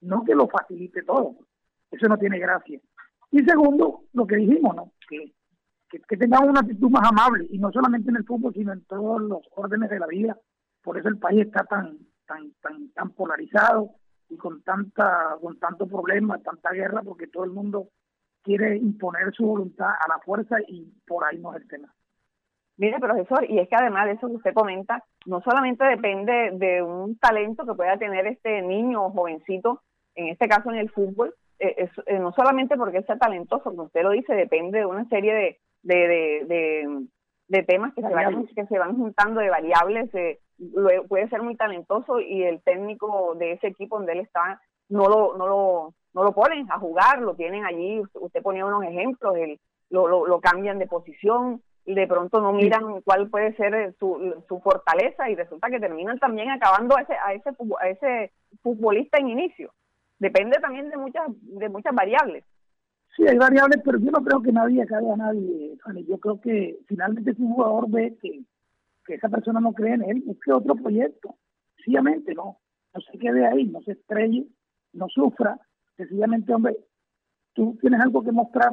no 0.00 0.24
que 0.24 0.34
lo 0.34 0.48
facilite 0.48 1.02
todo. 1.02 1.36
Eso 1.90 2.06
no 2.08 2.18
tiene 2.18 2.38
gracia. 2.38 2.80
Y 3.30 3.42
segundo, 3.44 4.04
lo 4.12 4.26
que 4.26 4.36
dijimos, 4.36 4.74
¿no? 4.74 4.92
Que, 5.08 5.32
que, 5.88 6.16
tengamos 6.16 6.50
una 6.50 6.60
actitud 6.60 6.90
más 6.90 7.08
amable, 7.08 7.46
y 7.50 7.58
no 7.58 7.70
solamente 7.72 8.10
en 8.10 8.16
el 8.16 8.24
fútbol, 8.24 8.52
sino 8.54 8.72
en 8.72 8.84
todos 8.84 9.22
los 9.22 9.40
órdenes 9.54 9.90
de 9.90 9.98
la 9.98 10.06
vida. 10.06 10.36
Por 10.82 10.98
eso 10.98 11.08
el 11.08 11.18
país 11.18 11.46
está 11.46 11.64
tan, 11.64 11.98
tan, 12.26 12.52
tan, 12.60 12.90
tan 12.90 13.10
polarizado 13.10 13.90
y 14.28 14.36
con 14.36 14.62
tanta 14.62 15.36
con 15.40 15.58
tanto 15.58 15.86
problema, 15.86 16.38
tanta 16.38 16.72
guerra, 16.72 17.02
porque 17.02 17.28
todo 17.28 17.44
el 17.44 17.50
mundo 17.50 17.88
quiere 18.46 18.76
imponer 18.76 19.34
su 19.34 19.44
voluntad 19.44 19.90
a 19.90 20.08
la 20.08 20.18
fuerza 20.20 20.56
y 20.68 20.86
por 21.06 21.24
ahí 21.24 21.38
no 21.38 21.52
es 21.52 21.62
el 21.62 21.68
tema. 21.68 21.92
Mire, 22.78 22.98
profesor, 23.00 23.44
y 23.48 23.58
es 23.58 23.68
que 23.68 23.74
además 23.74 24.06
de 24.06 24.12
eso 24.12 24.28
que 24.28 24.36
usted 24.36 24.54
comenta, 24.54 25.02
no 25.24 25.40
solamente 25.40 25.84
depende 25.84 26.52
de 26.52 26.82
un 26.82 27.18
talento 27.18 27.66
que 27.66 27.74
pueda 27.74 27.96
tener 27.96 28.26
este 28.26 28.62
niño 28.62 29.06
o 29.06 29.10
jovencito, 29.10 29.82
en 30.14 30.28
este 30.28 30.46
caso 30.46 30.70
en 30.70 30.76
el 30.76 30.90
fútbol, 30.90 31.34
eh, 31.58 31.88
eh, 32.06 32.18
no 32.18 32.32
solamente 32.32 32.76
porque 32.76 33.02
sea 33.02 33.18
talentoso, 33.18 33.64
como 33.64 33.84
usted 33.84 34.02
lo 34.02 34.10
dice, 34.10 34.34
depende 34.34 34.80
de 34.80 34.86
una 34.86 35.08
serie 35.08 35.34
de, 35.34 35.58
de, 35.82 36.44
de, 36.46 37.06
de, 37.48 37.62
temas 37.62 37.94
que 37.94 38.02
se, 38.02 38.08
van, 38.08 38.46
que 38.46 38.66
se 38.66 38.78
van 38.78 38.96
juntando, 38.96 39.40
de 39.40 39.50
variables, 39.50 40.12
de, 40.12 40.38
puede 41.08 41.28
ser 41.28 41.42
muy 41.42 41.56
talentoso 41.56 42.20
y 42.20 42.44
el 42.44 42.62
técnico 42.62 43.34
de 43.36 43.52
ese 43.52 43.68
equipo 43.68 43.96
donde 43.96 44.12
él 44.12 44.20
está 44.20 44.60
no 44.88 45.08
lo, 45.08 45.36
no 45.36 45.46
lo, 45.46 45.94
no 46.14 46.24
lo 46.24 46.32
ponen 46.32 46.70
a 46.70 46.78
jugar, 46.78 47.20
lo 47.20 47.34
tienen 47.34 47.64
allí, 47.64 48.02
usted 48.14 48.42
ponía 48.42 48.64
unos 48.64 48.84
ejemplos, 48.84 49.34
lo, 49.90 50.08
lo, 50.08 50.26
lo, 50.26 50.40
cambian 50.40 50.78
de 50.78 50.86
posición, 50.86 51.62
y 51.84 51.94
de 51.94 52.06
pronto 52.06 52.40
no 52.40 52.52
miran 52.52 53.00
cuál 53.02 53.28
puede 53.28 53.54
ser 53.54 53.94
su, 53.98 54.42
su 54.48 54.58
fortaleza 54.60 55.30
y 55.30 55.36
resulta 55.36 55.70
que 55.70 55.78
terminan 55.78 56.18
también 56.18 56.50
acabando 56.50 56.96
a 56.96 57.02
ese, 57.02 57.14
a 57.14 57.32
ese, 57.32 57.50
a 57.80 57.88
ese 57.88 58.32
futbolista 58.62 59.18
en 59.18 59.28
inicio. 59.28 59.72
Depende 60.18 60.58
también 60.58 60.90
de 60.90 60.96
muchas, 60.96 61.22
de 61.28 61.68
muchas 61.68 61.94
variables. 61.94 62.44
Sí, 63.14 63.26
hay 63.28 63.38
variables, 63.38 63.80
pero 63.84 63.98
yo 63.98 64.10
no 64.10 64.22
creo 64.22 64.42
que 64.42 64.50
nadie 64.50 64.82
acabe 64.82 65.10
a 65.10 65.16
nadie. 65.16 65.78
Yo 66.08 66.18
creo 66.18 66.40
que 66.40 66.78
finalmente 66.88 67.34
si 67.34 67.42
un 67.42 67.54
jugador 67.54 67.88
ve 67.88 68.16
que 68.20 68.42
que 69.06 69.14
esa 69.14 69.28
persona 69.28 69.60
no 69.60 69.72
cree 69.72 69.94
en 69.94 70.02
él, 70.02 70.22
busque 70.26 70.52
otro 70.52 70.74
proyecto. 70.74 71.36
Sencillamente 71.76 72.34
no, 72.34 72.58
no 72.94 73.00
se 73.00 73.18
quede 73.18 73.46
ahí, 73.46 73.64
no 73.64 73.80
se 73.82 73.92
estrelle, 73.92 74.46
no 74.92 75.08
sufra. 75.08 75.58
Sencillamente, 75.96 76.52
hombre, 76.54 76.76
tú 77.54 77.76
tienes 77.80 78.00
algo 78.00 78.22
que 78.22 78.32
mostrar, 78.32 78.72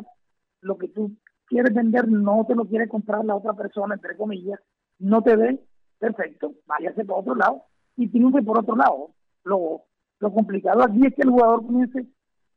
lo 0.61 0.77
que 0.77 0.87
tú 0.89 1.11
quieres 1.45 1.73
vender 1.73 2.07
no 2.07 2.45
te 2.47 2.55
lo 2.55 2.65
quiere 2.65 2.87
comprar 2.87 3.23
la 3.25 3.35
otra 3.35 3.53
persona, 3.53 3.95
entre 3.95 4.17
comillas, 4.17 4.59
no 4.99 5.21
te 5.21 5.35
ve, 5.35 5.59
perfecto, 5.99 6.53
váyase 6.65 7.05
por 7.05 7.19
otro 7.19 7.35
lado 7.35 7.63
y 7.95 8.09
triunfe 8.09 8.41
por 8.41 8.59
otro 8.59 8.75
lado. 8.75 9.11
Lo, 9.43 9.83
lo 10.19 10.33
complicado 10.33 10.83
aquí 10.83 11.05
es 11.05 11.13
que 11.13 11.21
el 11.23 11.29
jugador 11.29 11.65
comience, 11.65 12.07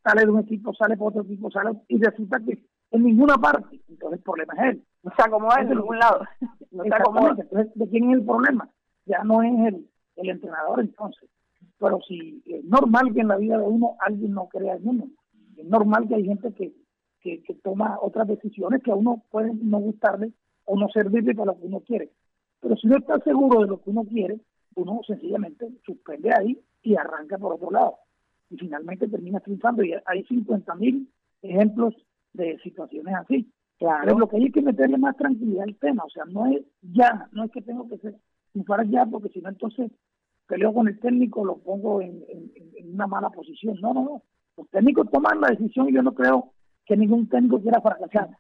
sale 0.03 0.25
de 0.25 0.31
un 0.31 0.41
equipo, 0.41 0.75
sale 0.75 0.97
por 0.97 1.09
otro 1.09 1.23
equipo, 1.23 1.51
sale 1.51 1.73
y 1.89 2.03
resulta 2.03 2.39
que 2.41 2.65
en 2.93 3.05
ninguna 3.05 3.35
parte, 3.35 3.83
entonces 3.89 4.19
el 4.19 4.25
problema 4.25 4.55
es 4.55 4.75
él. 4.75 4.85
No 5.03 5.13
se 5.17 5.23
acomoda 5.23 5.61
en 5.61 5.69
ningún 5.71 5.99
lado. 5.99 6.21
No 6.71 6.85
se 6.85 7.43
Entonces, 7.43 7.75
¿de 7.75 7.89
quién 7.89 8.11
es 8.11 8.19
el 8.19 8.25
problema? 8.25 8.69
Ya 9.07 9.23
no 9.25 9.43
es 9.43 9.75
el, 9.75 9.91
el 10.17 10.31
entrenador 10.31 10.81
entonces. 10.81 11.29
Pero 11.79 12.01
si 12.07 12.43
es 12.47 12.65
normal 12.65 13.13
que 13.13 13.21
en 13.21 13.29
la 13.29 13.37
vida 13.37 13.59
de 13.59 13.65
uno 13.65 13.97
alguien 14.01 14.33
no 14.33 14.49
crea 14.49 14.77
en 14.77 14.89
uno. 14.89 15.09
Es 15.57 15.67
normal 15.67 16.09
que 16.09 16.15
hay 16.15 16.25
gente 16.25 16.53
que, 16.53 16.75
que, 17.21 17.43
que 17.43 17.55
toma 17.55 17.99
otras 18.01 18.29
decisiones 18.29 18.83
que 18.83 18.91
a 18.91 18.95
uno 18.95 19.23
pueden 19.31 19.71
no 19.71 19.79
gustarle 19.79 20.33
o 20.65 20.77
no 20.77 20.89
servirle 20.89 21.35
para 21.35 21.53
lo 21.53 21.59
que 21.59 21.67
uno 21.67 21.81
quiere. 21.81 22.11
Pero 22.61 22.77
si 22.77 22.87
no 22.87 22.97
está 22.97 23.19
seguro 23.21 23.61
de 23.61 23.69
lo 23.69 23.81
que 23.81 23.91
uno 23.91 24.05
quiere, 24.05 24.41
uno 24.75 25.01
sencillamente 25.07 25.69
suspende 25.85 26.31
ahí 26.35 26.59
y 26.83 26.97
arranca 26.97 27.39
por 27.39 27.55
otro 27.55 27.71
lado. 27.71 27.97
Y 28.51 28.57
finalmente 28.57 29.09
termina 29.09 29.41
triunfando. 29.41 29.83
Y 29.83 29.95
hay 30.05 30.25
50 30.25 30.75
mil 30.77 31.11
ejemplos 31.43 31.95
de 32.33 32.59
situaciones 32.59 33.15
así. 33.15 33.51
Claro. 33.79 34.03
Pero 34.05 34.19
lo 34.19 34.29
que 34.29 34.37
hay 34.37 34.51
que 34.51 34.63
meterle 34.63 34.99
más 34.99 35.17
tranquilidad 35.17 35.65
al 35.65 35.77
tema, 35.77 36.05
o 36.05 36.11
sea, 36.11 36.25
no 36.25 36.47
es 36.47 36.63
ya, 36.81 37.29
no 37.33 37.45
es 37.45 37.51
que 37.51 37.61
tengo 37.61 37.89
que 37.89 37.99
ser 37.99 38.17
triunfar 38.53 38.89
ya, 38.89 39.05
porque 39.05 39.29
si 39.29 39.41
no 39.41 39.51
entonces 39.51 39.91
peleo 40.47 40.73
con 40.73 40.89
el 40.89 40.99
técnico, 40.99 41.45
lo 41.45 41.59
pongo 41.59 42.01
en, 42.01 42.25
una 42.85 43.07
mala 43.07 43.31
posición. 43.31 43.79
No, 43.81 43.93
no, 43.93 44.05
no. 44.05 44.23
Los 44.57 44.69
técnicos 44.71 45.11
toman 45.11 45.41
la 45.41 45.49
decisión 45.49 45.89
y 45.89 45.93
yo 45.93 46.03
no 46.03 46.15
creo 46.15 46.53
que 46.85 46.97
ningún 46.97 47.29
técnico 47.29 47.61
quiera 47.61 47.81
fracasar. 47.81 48.31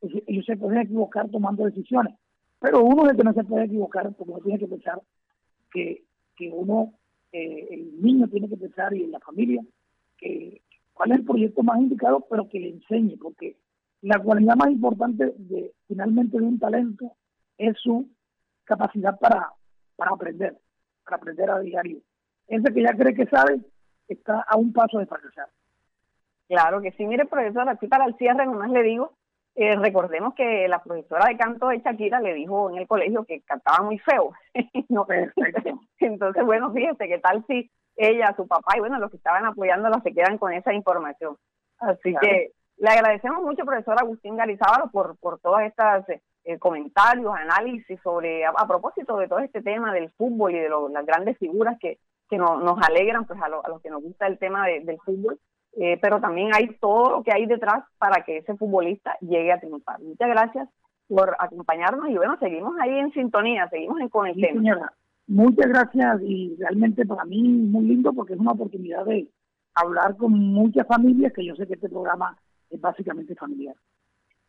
Ellos 0.00 0.44
se 0.44 0.56
pueden 0.56 0.80
equivocar 0.80 1.30
tomando 1.30 1.64
decisiones, 1.64 2.14
pero 2.58 2.82
uno 2.82 3.04
es 3.04 3.10
el 3.10 3.16
que 3.16 3.24
no 3.24 3.32
se 3.32 3.44
puede 3.44 3.66
equivocar 3.66 4.12
porque 4.14 4.32
uno 4.32 4.42
tiene 4.42 4.58
que 4.58 4.66
pensar 4.66 5.00
que, 5.70 6.02
que 6.36 6.50
uno, 6.50 6.94
eh, 7.30 7.68
el 7.70 8.02
niño 8.02 8.26
tiene 8.28 8.48
que 8.48 8.56
pensar 8.56 8.92
y 8.94 9.04
en 9.04 9.12
la 9.12 9.20
familia 9.20 9.62
que 10.18 10.60
cuál 10.92 11.12
es 11.12 11.18
el 11.18 11.24
proyecto 11.24 11.62
más 11.62 11.78
indicado, 11.78 12.26
pero 12.28 12.48
que 12.48 12.58
le 12.58 12.70
enseñe, 12.70 13.16
porque 13.20 13.56
la 14.00 14.18
cualidad 14.18 14.56
más 14.56 14.70
importante 14.70 15.32
de 15.36 15.72
finalmente 15.86 16.38
de 16.38 16.44
un 16.44 16.58
talento 16.58 17.12
es 17.58 17.78
su 17.78 18.08
capacidad 18.64 19.18
para, 19.18 19.52
para 19.96 20.12
aprender, 20.12 20.58
aprender 21.16 21.50
a 21.50 21.60
diario. 21.60 21.98
Ese 22.48 22.72
que 22.72 22.82
ya 22.82 22.94
cree 22.94 23.14
que 23.14 23.26
sabe 23.26 23.60
está 24.08 24.44
a 24.46 24.56
un 24.56 24.72
paso 24.72 24.98
de 24.98 25.06
fracasar. 25.06 25.48
Claro 26.48 26.82
que 26.82 26.92
sí, 26.92 27.06
mire 27.06 27.24
profesor, 27.24 27.68
aquí 27.68 27.86
para 27.86 28.04
el 28.04 28.14
cierre 28.16 28.44
nomás 28.44 28.70
le 28.70 28.82
digo, 28.82 29.12
eh, 29.54 29.76
recordemos 29.76 30.34
que 30.34 30.66
la 30.68 30.82
profesora 30.82 31.26
de 31.26 31.36
canto 31.36 31.68
de 31.68 31.78
Shakira 31.78 32.20
le 32.20 32.34
dijo 32.34 32.70
en 32.70 32.78
el 32.78 32.86
colegio 32.86 33.24
que 33.24 33.42
cantaba 33.42 33.84
muy 33.84 33.98
feo. 33.98 34.32
no, 34.88 35.06
Entonces, 35.98 36.44
bueno, 36.44 36.72
fíjese 36.72 37.08
qué 37.08 37.18
tal 37.18 37.44
si 37.46 37.70
ella, 37.96 38.34
su 38.36 38.46
papá 38.46 38.76
y 38.76 38.80
bueno, 38.80 38.98
los 38.98 39.10
que 39.10 39.18
estaban 39.18 39.44
apoyándola 39.44 40.00
se 40.02 40.12
quedan 40.12 40.38
con 40.38 40.52
esa 40.52 40.72
información. 40.72 41.36
Así 41.78 42.14
que 42.20 42.52
le 42.78 42.88
agradecemos 42.88 43.42
mucho, 43.42 43.64
profesor 43.64 43.98
Agustín 43.98 44.36
Garizábalo, 44.36 44.90
por, 44.90 45.16
por 45.18 45.38
todos 45.40 45.60
estos 45.62 45.84
eh, 46.44 46.58
comentarios, 46.58 47.32
análisis 47.34 48.00
sobre, 48.02 48.44
a, 48.44 48.52
propósito 48.66 49.16
de 49.16 49.28
todo 49.28 49.38
este 49.38 49.62
tema 49.62 49.92
del 49.92 50.10
fútbol 50.10 50.54
y 50.54 50.58
de 50.58 50.68
las 50.68 51.06
grandes 51.06 51.38
figuras 51.38 51.78
que, 51.80 51.98
que 52.28 52.38
nos 52.38 52.78
alegran, 52.82 53.26
pues 53.26 53.40
a, 53.40 53.48
los 53.48 53.80
que 53.82 53.90
nos 53.90 54.02
gusta 54.02 54.26
el 54.26 54.38
tema 54.38 54.66
del 54.66 54.98
fútbol. 55.04 55.38
eh, 55.76 55.98
pero 56.02 56.20
también 56.20 56.50
hay 56.54 56.76
todo 56.80 57.10
lo 57.10 57.22
que 57.22 57.32
hay 57.32 57.46
detrás 57.46 57.84
para 57.98 58.24
que 58.24 58.38
ese 58.38 58.56
futbolista 58.56 59.16
llegue 59.20 59.52
a 59.52 59.60
triunfar. 59.60 60.00
Muchas 60.00 60.28
gracias 60.28 60.68
por 61.08 61.36
acompañarnos 61.38 62.08
y 62.08 62.16
bueno, 62.16 62.36
seguimos 62.38 62.74
ahí 62.80 62.98
en 62.98 63.12
sintonía, 63.12 63.68
seguimos 63.68 64.00
en 64.00 64.08
conexión. 64.08 64.54
señora. 64.54 64.92
Muchas 65.26 65.68
gracias 65.68 66.20
y 66.22 66.56
realmente 66.58 67.06
para 67.06 67.24
mí 67.24 67.42
muy 67.42 67.84
lindo 67.84 68.12
porque 68.12 68.34
es 68.34 68.40
una 68.40 68.52
oportunidad 68.52 69.04
de 69.04 69.28
hablar 69.74 70.16
con 70.16 70.32
muchas 70.32 70.86
familias 70.86 71.32
que 71.32 71.44
yo 71.44 71.54
sé 71.54 71.66
que 71.66 71.74
este 71.74 71.88
programa 71.88 72.36
es 72.70 72.80
básicamente 72.80 73.34
familiar. 73.34 73.76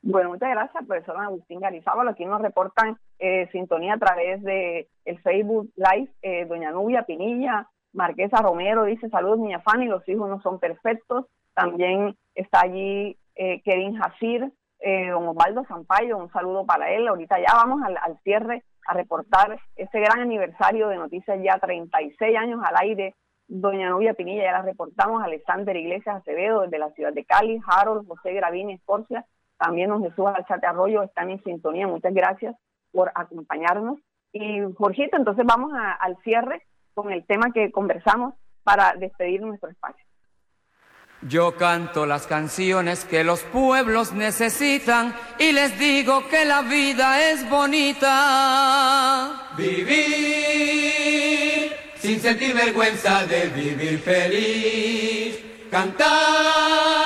Bueno, 0.06 0.30
muchas 0.30 0.50
gracias, 0.50 0.86
profesor 0.86 1.18
Agustín 1.18 1.62
Garizábal. 1.62 2.10
Aquí 2.10 2.26
nos 2.26 2.42
reportan 2.42 2.98
eh, 3.20 3.48
sintonía 3.54 3.94
a 3.94 4.00
través 4.00 4.44
de 4.44 4.90
el 5.06 5.20
Facebook 5.22 5.72
Live, 5.78 6.12
eh, 6.22 6.46
doña 6.46 6.72
Nubia 6.72 7.04
Pinilla, 7.04 7.70
Marquesa 7.94 8.42
Romero 8.42 8.84
dice, 8.84 9.08
saludos 9.10 9.40
niña 9.40 9.62
Fanny, 9.62 9.86
los 9.86 10.08
hijos 10.10 10.28
no 10.28 10.42
son 10.42 10.60
perfectos. 10.60 11.28
También 11.54 12.18
está 12.36 12.62
allí 12.62 13.18
eh, 13.36 13.62
Kevin 13.62 13.98
Hasir, 14.02 14.52
eh, 14.80 15.10
don 15.10 15.28
Osvaldo 15.28 15.64
Zampayo, 15.66 16.18
un 16.18 16.32
saludo 16.32 16.66
para 16.66 16.92
él. 16.92 17.08
Ahorita 17.08 17.38
ya 17.40 17.54
vamos 17.54 17.82
al, 17.84 18.20
cierre 18.24 18.64
a 18.88 18.94
reportar 18.96 19.58
este 19.78 20.00
gran 20.00 20.20
aniversario 20.20 20.90
de 20.90 20.98
Noticias 20.98 21.40
Ya, 21.42 21.58
36 21.60 22.38
años 22.38 22.60
al 22.66 22.76
aire. 22.82 23.16
Doña 23.48 23.90
Nubia 23.90 24.16
Pinilla, 24.16 24.44
ya 24.44 24.52
la 24.54 24.62
reportamos, 24.64 25.22
Alexander 25.22 25.76
Iglesias 25.76 26.16
Acevedo 26.16 26.62
desde 26.62 26.80
la 26.80 26.90
ciudad 26.92 27.14
de 27.14 27.26
Cali, 27.26 27.60
Harold, 27.68 28.08
José 28.08 28.34
Gravini 28.34 28.74
Escorcia, 28.74 29.26
también 29.64 29.90
don 29.90 30.04
Jesús 30.04 30.26
Alzate 30.26 30.68
Arroyo 30.68 31.04
están 31.04 31.30
en 31.32 31.42
sintonía. 31.44 31.88
Muchas 31.88 32.14
gracias 32.14 32.54
por 32.92 33.12
acompañarnos. 33.16 33.98
Y 34.34 34.60
Jorgito, 34.78 35.16
entonces 35.16 35.46
vamos 35.46 35.72
al 36.00 36.18
cierre 36.24 36.68
con 36.94 37.12
el 37.12 37.26
tema 37.26 37.52
que 37.54 37.72
conversamos 37.72 38.34
para 38.64 38.94
despedir 38.94 39.42
nuestro 39.42 39.70
espacio. 39.70 40.04
Yo 41.22 41.56
canto 41.56 42.06
las 42.06 42.28
canciones 42.28 43.06
que 43.06 43.24
los 43.24 43.44
pueblos 43.44 44.12
necesitan 44.12 45.16
y 45.40 45.54
les 45.54 45.80
digo 45.80 46.28
que 46.30 46.44
la 46.44 46.64
vida 46.64 47.32
es 47.32 47.50
bonita. 47.50 49.32
Vivir 49.56 49.94
sin 51.96 52.20
sentir 52.20 52.54
vergüenza 52.54 53.26
de 53.26 53.48
vivir 53.48 54.00
feliz. 54.00 55.40
Cantar 55.72 57.03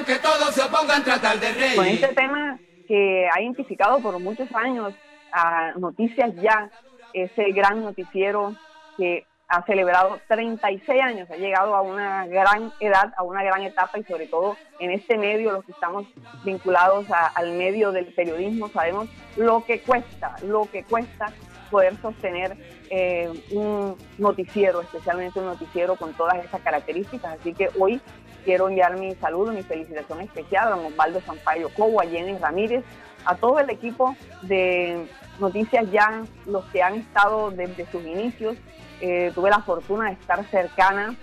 aunque 0.00 0.18
todos 0.18 0.54
se 0.54 0.62
opongan 0.62 1.04
tratar 1.04 1.38
de 1.38 1.52
reír. 1.52 1.76
Con 1.76 1.86
este 1.86 2.08
tema 2.08 2.58
que 2.88 3.28
ha 3.30 3.40
identificado 3.42 4.00
por 4.00 4.18
muchos 4.18 4.48
años 4.54 4.94
a 5.30 5.72
Noticias 5.76 6.34
Ya, 6.36 6.70
ese 7.12 7.52
gran 7.52 7.82
noticiero 7.82 8.54
que 8.96 9.26
ha 9.46 9.62
celebrado 9.66 10.18
36 10.28 11.02
años, 11.02 11.30
ha 11.30 11.36
llegado 11.36 11.74
a 11.74 11.82
una 11.82 12.26
gran 12.26 12.72
edad, 12.80 13.12
a 13.16 13.24
una 13.24 13.42
gran 13.42 13.62
etapa 13.62 13.98
y 13.98 14.04
sobre 14.04 14.26
todo 14.26 14.56
en 14.78 14.90
este 14.90 15.18
medio, 15.18 15.52
los 15.52 15.64
que 15.66 15.72
estamos 15.72 16.06
vinculados 16.44 17.06
al 17.34 17.52
medio 17.52 17.92
del 17.92 18.06
periodismo, 18.06 18.68
sabemos 18.70 19.08
lo 19.36 19.64
que 19.66 19.80
cuesta, 19.80 20.36
lo 20.46 20.66
que 20.70 20.82
cuesta 20.84 21.30
poder 21.70 21.94
sostener 22.00 22.56
eh, 22.88 23.28
un 23.52 23.96
noticiero, 24.18 24.80
especialmente 24.80 25.40
un 25.40 25.46
noticiero 25.46 25.96
con 25.96 26.14
todas 26.14 26.42
esas 26.44 26.60
características. 26.62 27.38
Así 27.38 27.52
que 27.52 27.68
hoy 27.78 28.00
quiero 28.44 28.68
enviar 28.68 28.98
mi 28.98 29.14
saludo, 29.16 29.52
mi 29.52 29.62
felicitación 29.62 30.20
especial 30.20 30.72
a 30.72 30.76
Osvaldo 30.76 31.20
Sampaio 31.20 31.68
Cobo, 31.70 32.00
a 32.00 32.06
Jenny 32.06 32.36
Ramírez, 32.38 32.84
a 33.24 33.34
todo 33.34 33.58
el 33.58 33.70
equipo 33.70 34.16
de 34.42 35.06
Noticias 35.38 35.90
Ya, 35.90 36.22
los 36.46 36.64
que 36.66 36.82
han 36.82 36.96
estado 36.96 37.50
desde 37.50 37.86
sus 37.86 38.04
inicios, 38.04 38.56
eh, 39.00 39.32
tuve 39.34 39.50
la 39.50 39.60
fortuna 39.60 40.06
de 40.06 40.12
estar 40.12 40.44
cercana 40.46 41.14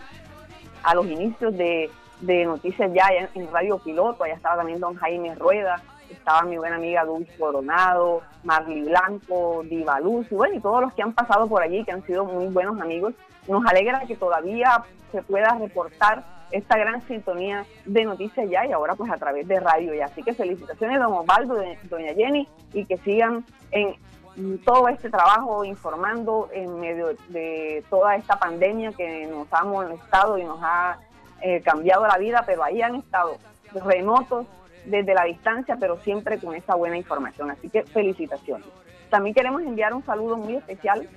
a 0.83 0.95
los 0.95 1.05
inicios 1.07 1.55
de, 1.57 1.89
Noticias 2.21 2.91
Ya 2.93 3.09
en, 3.33 3.51
Radio 3.51 3.77
Piloto, 3.77 4.23
allá 4.23 4.33
estaba 4.33 4.57
también 4.57 4.79
don 4.79 4.95
Jaime 4.95 5.35
Rueda, 5.35 5.81
estaba 6.09 6.41
mi 6.43 6.57
buena 6.57 6.77
amiga 6.77 7.05
Dulce 7.05 7.31
Coronado, 7.37 8.21
Marley 8.43 8.81
Blanco, 8.83 9.63
Diva 9.69 9.99
Luz, 9.99 10.25
y 10.31 10.35
bueno, 10.35 10.55
y 10.55 10.59
todos 10.59 10.81
los 10.81 10.93
que 10.93 11.03
han 11.03 11.13
pasado 11.13 11.47
por 11.47 11.61
allí, 11.61 11.83
que 11.83 11.91
han 11.91 12.05
sido 12.05 12.25
muy 12.25 12.47
buenos 12.47 12.79
amigos. 12.79 13.13
Nos 13.47 13.65
alegra 13.65 14.05
que 14.07 14.15
todavía 14.15 14.83
se 15.11 15.21
pueda 15.21 15.57
reportar 15.59 16.23
esta 16.51 16.77
gran 16.77 17.05
sintonía 17.07 17.65
de 17.85 18.05
noticias 18.05 18.49
ya 18.49 18.65
y 18.65 18.71
ahora 18.71 18.95
pues 18.95 19.11
a 19.11 19.17
través 19.17 19.47
de 19.47 19.59
radio 19.59 19.93
ya. 19.93 20.05
Así 20.05 20.23
que 20.23 20.33
felicitaciones 20.33 20.99
don 20.99 21.13
Osvaldo, 21.13 21.61
doña 21.89 22.13
Jenny 22.13 22.47
y 22.73 22.85
que 22.85 22.97
sigan 22.97 23.45
en 23.71 23.95
todo 24.63 24.87
este 24.87 25.09
trabajo 25.09 25.65
informando 25.65 26.49
en 26.53 26.79
medio 26.79 27.09
de 27.29 27.83
toda 27.89 28.15
esta 28.15 28.37
pandemia 28.37 28.91
que 28.91 29.25
nos 29.27 29.47
ha 29.51 29.63
molestado 29.63 30.37
y 30.37 30.43
nos 30.43 30.59
ha 30.61 30.99
eh, 31.41 31.61
cambiado 31.61 32.05
la 32.07 32.17
vida, 32.17 32.43
pero 32.45 32.63
ahí 32.63 32.81
han 32.81 32.95
estado 32.95 33.37
remotos 33.85 34.45
desde 34.85 35.13
la 35.13 35.23
distancia, 35.23 35.77
pero 35.79 35.97
siempre 35.97 36.39
con 36.39 36.55
esa 36.55 36.75
buena 36.75 36.97
información. 36.97 37.51
Así 37.51 37.69
que 37.69 37.83
felicitaciones. 37.83 38.67
También 39.09 39.33
queremos 39.33 39.61
enviar 39.61 39.93
un 39.93 40.05
saludo 40.05 40.37
muy 40.37 40.55
especial 40.55 41.07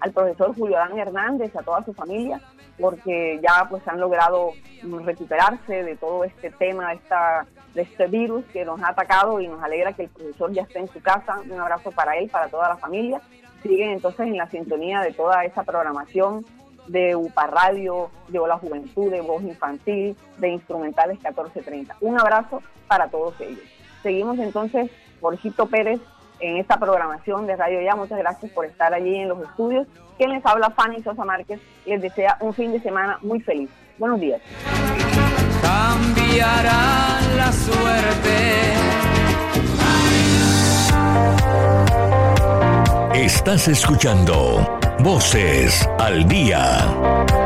al 0.00 0.12
profesor 0.12 0.54
Julio 0.54 0.76
Dan 0.76 0.98
Hernández, 0.98 1.54
a 1.56 1.62
toda 1.62 1.82
su 1.84 1.92
familia, 1.94 2.40
porque 2.78 3.40
ya 3.42 3.66
pues 3.68 3.86
han 3.88 4.00
logrado 4.00 4.52
recuperarse 4.82 5.82
de 5.82 5.96
todo 5.96 6.24
este 6.24 6.50
tema, 6.50 6.92
esta 6.92 7.46
de 7.74 7.82
este 7.82 8.06
virus 8.06 8.44
que 8.46 8.64
nos 8.64 8.82
ha 8.82 8.88
atacado 8.88 9.38
y 9.40 9.48
nos 9.48 9.62
alegra 9.62 9.92
que 9.92 10.04
el 10.04 10.08
profesor 10.08 10.52
ya 10.52 10.62
esté 10.62 10.78
en 10.78 10.88
su 10.88 11.00
casa. 11.00 11.40
Un 11.48 11.60
abrazo 11.60 11.92
para 11.92 12.16
él, 12.16 12.28
para 12.30 12.48
toda 12.48 12.68
la 12.70 12.76
familia. 12.76 13.20
Siguen 13.62 13.90
entonces 13.90 14.26
en 14.26 14.36
la 14.36 14.48
sintonía 14.48 15.00
de 15.00 15.12
toda 15.12 15.44
esa 15.44 15.62
programación 15.62 16.44
de 16.88 17.16
UPA 17.16 17.46
Radio, 17.48 18.10
de 18.28 18.38
Hola 18.38 18.58
Juventud, 18.58 19.10
de 19.10 19.20
Voz 19.20 19.42
Infantil, 19.42 20.16
de 20.38 20.48
Instrumentales 20.48 21.16
1430. 21.16 21.96
Un 22.00 22.18
abrazo 22.18 22.62
para 22.88 23.08
todos 23.08 23.38
ellos. 23.40 23.60
Seguimos 24.02 24.38
entonces, 24.38 24.90
Jorgito 25.20 25.66
Pérez, 25.66 26.00
en 26.40 26.56
esta 26.58 26.78
programación 26.78 27.46
de 27.46 27.56
Radio 27.56 27.80
Ya. 27.80 27.94
Muchas 27.94 28.18
gracias 28.18 28.52
por 28.52 28.64
estar 28.64 28.92
allí 28.92 29.16
en 29.16 29.28
los 29.28 29.40
estudios. 29.42 29.86
Quien 30.16 30.30
les 30.30 30.44
habla, 30.46 30.70
Fanny 30.70 31.02
Sosa 31.02 31.24
Márquez, 31.24 31.60
les 31.84 32.00
desea 32.00 32.36
un 32.40 32.54
fin 32.54 32.72
de 32.72 32.80
semana 32.80 33.18
muy 33.22 33.40
feliz. 33.40 33.70
Buenos 33.98 34.20
días 34.20 34.40
cambiará 35.66 37.20
la 37.36 37.52
suerte. 37.52 38.74
Estás 43.14 43.68
escuchando 43.68 44.78
Voces 45.00 45.88
al 45.98 46.28
Día. 46.28 47.45